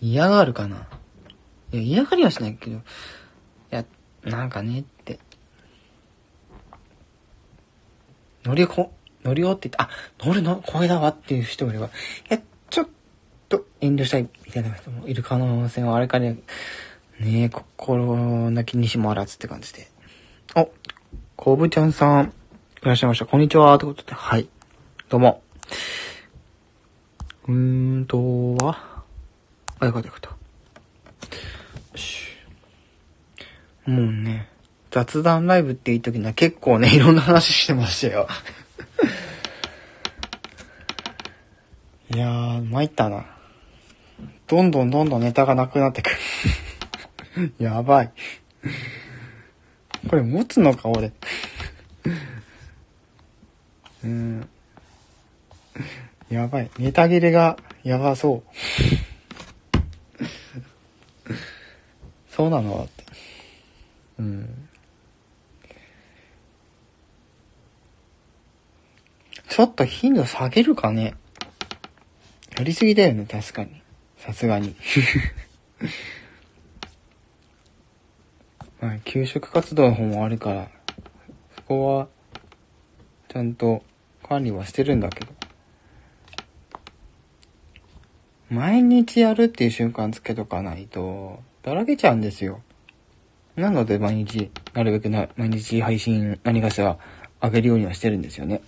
[0.01, 0.87] 嫌がるかな？
[1.73, 2.79] いや、嫌がりはしないけど、い
[3.71, 3.85] や、
[4.23, 5.19] なんかねって。
[8.45, 8.93] 乗りこ、
[9.23, 9.89] 乗りよって言って、あ、
[10.25, 10.63] 乗るの？
[10.65, 11.89] 声だわっていう人もいれば、い
[12.29, 12.39] や、
[12.69, 12.87] ちょっ
[13.49, 16.39] と遠慮したいみたいな人もいる可能性はあれかね、
[17.19, 19.89] ねえ、心なきにしもあらずって感じで。
[20.55, 20.71] お、
[21.35, 22.33] こぶちゃんさん、
[22.81, 23.25] いらっしゃいました。
[23.25, 23.77] こんにちは。
[23.77, 24.47] ということで、はい。
[25.09, 25.41] どうも。
[27.47, 29.03] うーんとは、
[29.79, 30.29] あ、よかったよかった。
[30.29, 30.35] よ
[31.95, 32.27] し。
[33.85, 34.49] もうね、
[34.91, 38.27] 雑談ライブっていう時には結構ね、いろんな話してましたよ。
[42.13, 43.25] いやー、参ったな。
[44.47, 46.09] どんどんどんどんネタがなくなってく
[47.35, 47.53] る。
[47.59, 48.11] やばい。
[50.09, 51.11] これ持つのか、俺。
[54.03, 54.49] うん。
[56.29, 56.69] やばい。
[56.77, 58.43] ネタ切れがやばそう。
[62.29, 63.03] そうなのって。
[64.19, 64.69] うん。
[69.49, 71.15] ちょっと頻度下げるかね。
[72.55, 73.81] やりすぎだよね、確かに。
[74.17, 74.75] さすがに。
[78.79, 80.69] まあ、給食活動の方もあるから、
[81.55, 82.07] そこは、
[83.27, 83.81] ちゃんと
[84.21, 85.33] 管理はしてるんだけど。
[88.49, 92.61] 毎日やるっていう瞬間つけとかないと、だらけちゃうんですよ。
[93.55, 96.97] なので毎日、なるべくな、毎日配信何かしら
[97.41, 98.61] 上げるようにはしてるんですよね。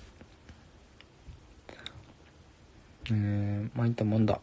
[3.12, 4.42] えーん、参ったもんだ。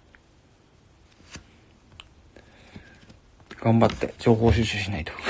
[3.61, 5.13] 頑張って情報収集しないと。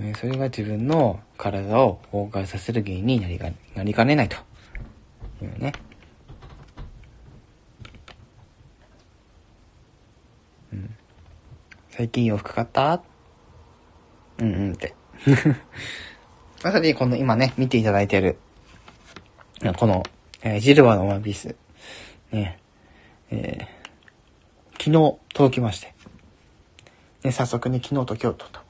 [0.00, 4.36] ね、それが自分の体を崩壊させる原因になりかなりかねないと
[5.42, 5.72] いうね。
[11.90, 13.02] 最近洋服買った？
[14.38, 14.94] うんうんって。
[16.62, 18.38] まさにこの今ね、見ていただいてる、
[19.76, 20.04] この、
[20.42, 21.56] えー、ジルバのワンピース、
[22.30, 22.58] ね、
[23.30, 25.94] えー、昨日届きまして、
[27.24, 28.60] ね、早速ね、昨日と今日とと、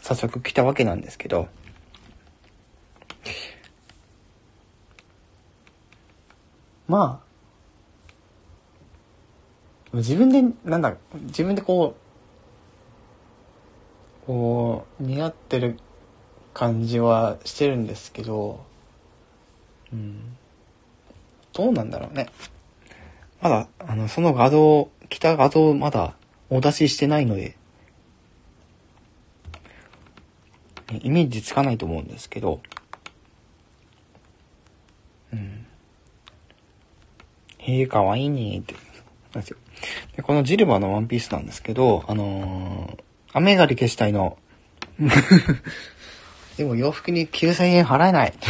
[0.00, 1.48] 早速来たわけなんですけど、
[6.88, 7.20] ま
[9.92, 11.96] あ、自分で、なんだ、自分でこ
[14.24, 15.78] う、こう、似合ってる
[16.54, 18.64] 感じはしてるんですけど、
[19.92, 20.36] うん。
[21.56, 22.26] どうなんだろうね。
[23.40, 26.14] まだ、あの、その画像、来た画像まだ
[26.50, 27.56] お出ししてないので、
[31.00, 32.60] イメージつかないと思うんですけど、
[35.32, 35.66] うん。
[37.58, 38.74] へえ、かわいいねって、
[39.32, 39.56] なんですよ。
[40.14, 43.02] で、このジルバーのワンピースなんですけど、あのー、
[43.32, 44.36] 雨がり消したいの。
[46.58, 48.34] でも洋服に9000円払えない。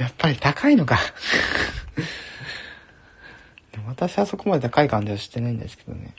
[0.00, 0.98] やっぱり高いのか
[3.86, 6.14] 私はそこまで高い感じはしてないんですけどね。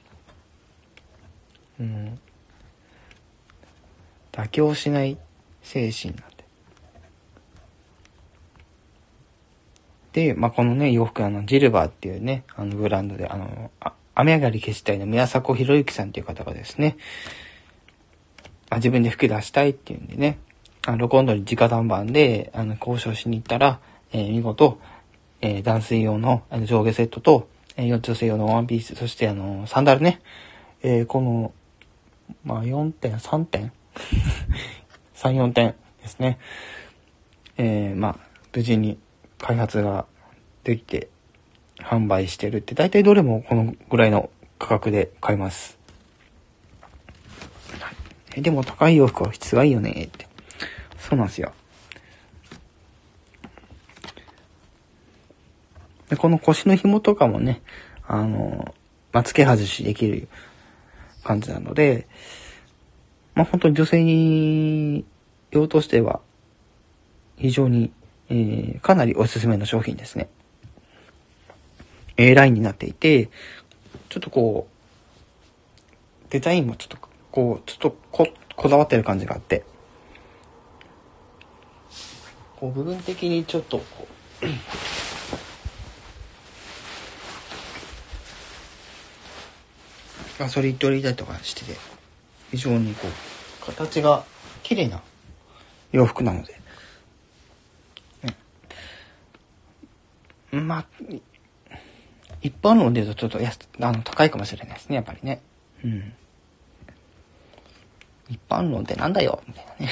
[1.79, 2.19] うん。
[4.31, 5.17] 妥協しない
[5.63, 6.35] 精神なんで。
[10.27, 16.97] で、まあ、このね、洋服あの、ジルバーっていうね、あの、ブランドで、あの、あ雨上がり消したいの宮迫博之さんっていう方がですね、
[18.69, 20.37] あ自分で服出したいっていうんでね、
[20.87, 23.79] あの、今度に直談判で、あの、交渉しに行ったら、
[24.11, 24.79] えー、見事、
[25.41, 30.21] えー、男性用のあの上下セットと、えー、女性用のワンピース、そしてあの、サンダルね、
[30.81, 31.53] えー、この、
[32.43, 33.71] まあ、4点、3点
[35.15, 36.39] ？3、 4点ですね。
[37.57, 38.17] えー、まあ、
[38.53, 38.97] 無事に
[39.37, 40.05] 開発が
[40.63, 41.09] できて
[41.77, 45.77] 販売してるって、大体どれもこのぐらいの価格で買えます。
[48.35, 50.30] え、でも高い洋服は質がいいよねって。
[51.11, 51.51] そうなんですよ。
[56.07, 57.61] で、この腰の紐とかもね、
[58.07, 58.73] あの、
[59.11, 60.29] まあ、付け外しできる
[61.25, 62.07] 感じなので、
[63.35, 65.03] まあ、本当に女性に
[65.51, 66.21] 用としては
[67.35, 67.91] 非常に、
[68.29, 70.29] えー、かなりおすすめの商品ですね。
[72.15, 73.29] A ラインになっていて、
[74.07, 74.69] ちょっとこ
[76.29, 76.97] う、デザインもちょっと
[77.31, 79.65] こう、ちょっとこ、こだわってる感じがあって、
[82.61, 84.07] こう部分的にちょっとこ
[84.43, 84.45] う、
[90.37, 91.75] ガソリン取りたりとかしてて、
[92.51, 94.23] 非常にこう、形が
[94.61, 95.01] 綺麗な
[95.91, 96.53] 洋服なので、
[98.21, 98.37] ね、
[100.51, 100.85] まあ、
[102.43, 105.41] 一般論で言うとちょっと安、あの、高いかもしれないですね、やっぱりね。
[105.83, 106.13] うん。
[108.29, 109.91] 一般論ってなんだよみたいなね。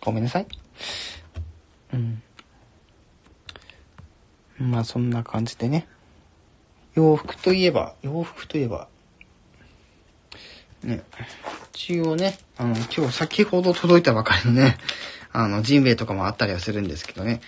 [0.00, 0.46] ごめんなさい。
[1.92, 2.22] うん。
[4.58, 5.88] まあそんな感じでね。
[6.94, 8.88] 洋服といえば、洋服といえば、
[10.82, 11.02] ね、
[11.72, 14.76] 一応ね、あの、今日先ほど届いたばかりのね、
[15.32, 17.40] あの、ジンベエとかもあったりはするんですけどね。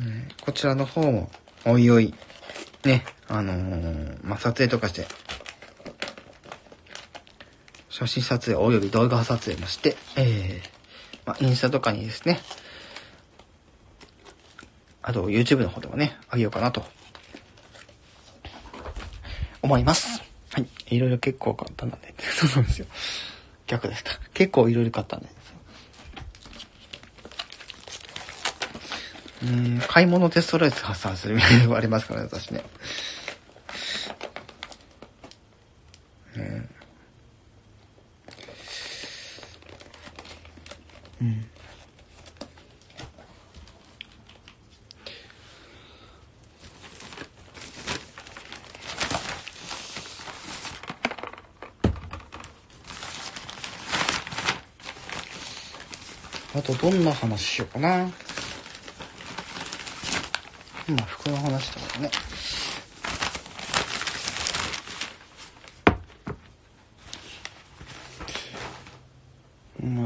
[0.00, 1.30] ねこちらの方も、
[1.64, 2.14] おいおい、
[2.84, 5.06] ね、あのー、まあ、撮影とかして、
[7.96, 12.40] 写真撮影及び動画撮影もして、えー、まあ、インスタとかにですね、
[15.00, 16.84] あと YouTube の方でもね、あげようかなと
[19.62, 20.22] 思います。
[20.52, 20.68] はい。
[20.94, 21.96] いろいろ結構買ったんで。
[22.20, 22.86] そうなんですよ。
[23.66, 24.10] 逆ですか。
[24.34, 25.28] 結構いろいろ買ったんで。
[29.42, 32.62] うん、買い物でストレス発散するみたいなのがありますからね、私ね。
[36.36, 36.75] うん。
[41.20, 41.46] うん。
[56.54, 58.10] あとどんな話しようかな。
[60.88, 62.10] 今服の話とかね。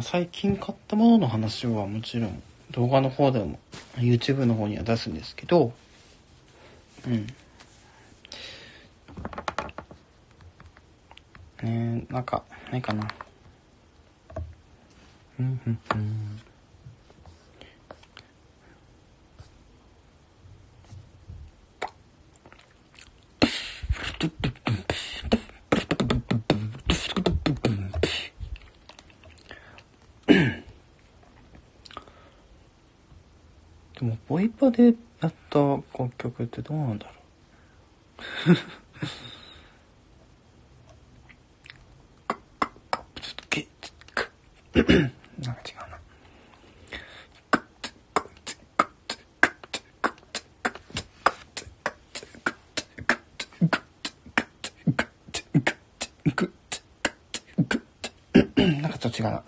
[0.02, 3.58] 最近買ったものの話はもちろん動画の方でも
[3.96, 5.72] YouTube の方には出すんですけど、
[7.06, 7.26] うん。
[11.62, 13.08] ねなんか、ないかな。
[15.38, 16.40] うん、うん、うん。
[34.60, 37.16] も、ボイパでやった楽曲ってどうなんだろう
[45.42, 46.00] なんか違うな。
[58.82, 59.42] なんかちょっと違うな。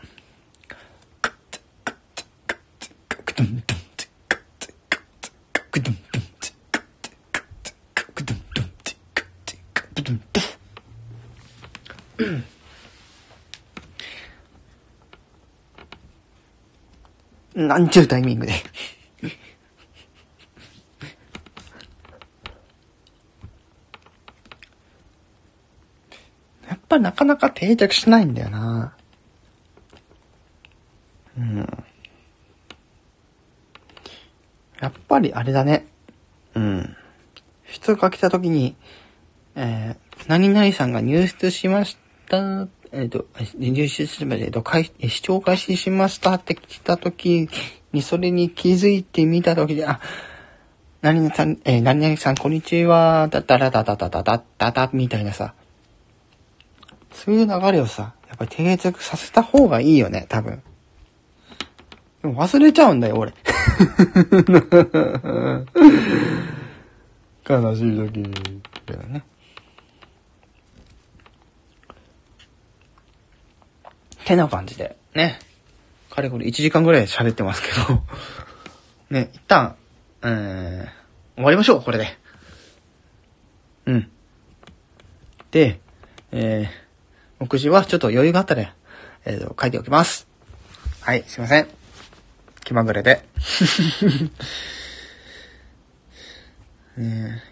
[17.79, 18.53] なんちゅうタイミングで
[26.68, 28.95] やっぱなかなか定着しないんだよな。
[31.39, 31.85] うん。
[34.81, 35.87] やっぱりあれだね。
[36.55, 36.97] うん。
[37.64, 38.77] 人が来た時に、
[39.55, 41.97] えー、何々さんが入室しまし
[42.29, 43.26] たえっ、ー、と、
[43.57, 44.62] 入手すまで、えっ、と、
[45.09, 47.49] 視聴開始しましたって来た時
[47.93, 49.99] に、それに気づいてみた時で、あ、
[51.01, 55.55] 何々さん、えー、何々さん、こんにちは、だだらだだだだだだだ、みたいなさ、
[57.12, 60.62] そういう流れをさ、やっぱり定着させた方がいいよね、多分。
[62.20, 63.32] でも忘れちゃうんだよ、俺。
[67.49, 68.22] 悲しい時
[68.86, 69.24] だよね。
[74.25, 75.39] てな感じで、ね。
[76.11, 78.03] かれこれ1時間ぐらい喋ってますけど
[79.11, 79.77] ね、一旦、
[80.23, 80.89] えー、
[81.37, 82.18] 終わりましょう、これで。
[83.87, 84.11] うん。
[85.51, 85.81] で、
[86.33, 86.68] えー、
[87.41, 88.75] 目次はちょっと余裕があったら、
[89.25, 90.27] えっ、ー、と、書いておきます。
[91.01, 91.68] はい、すいません。
[92.64, 93.25] 気まぐれで。
[96.99, 97.51] えー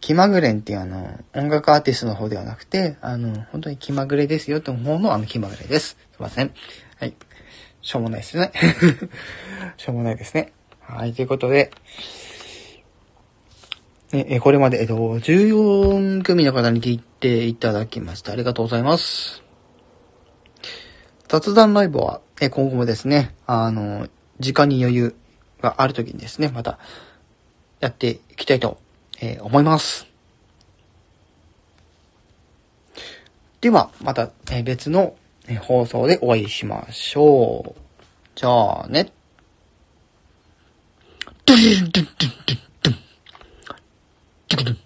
[0.00, 5.96] 気まぐれんっていうあの、音楽アーティストの方ではなくて、あの、本当に気まぐれですよって思うのはあの気まぐれです。
[6.12, 6.52] すいません。
[6.98, 7.14] はい。
[7.82, 8.50] しょうもないですね。
[9.76, 10.52] しょうもないですね。
[10.80, 11.70] はい、ということで、
[14.12, 18.32] ね、これまで、えっと、14組の方に聞いていただきました。
[18.32, 19.42] ありがとうございます。
[21.28, 24.08] 雑談ライブは、え今後もですね、あの、
[24.40, 25.16] 時間に余裕
[25.60, 26.78] がある時にですね、また、
[27.80, 28.78] やっていきたいと
[29.20, 30.06] えー、思います。
[33.60, 35.16] では、また、えー、別の、
[35.48, 37.80] えー、放送でお会いしましょう。
[38.34, 39.10] じゃあね。
[41.44, 42.96] ドゥンドゥンドゥンドゥンドゥン
[44.54, 44.64] ドゥン。
[44.64, 44.85] ドゥン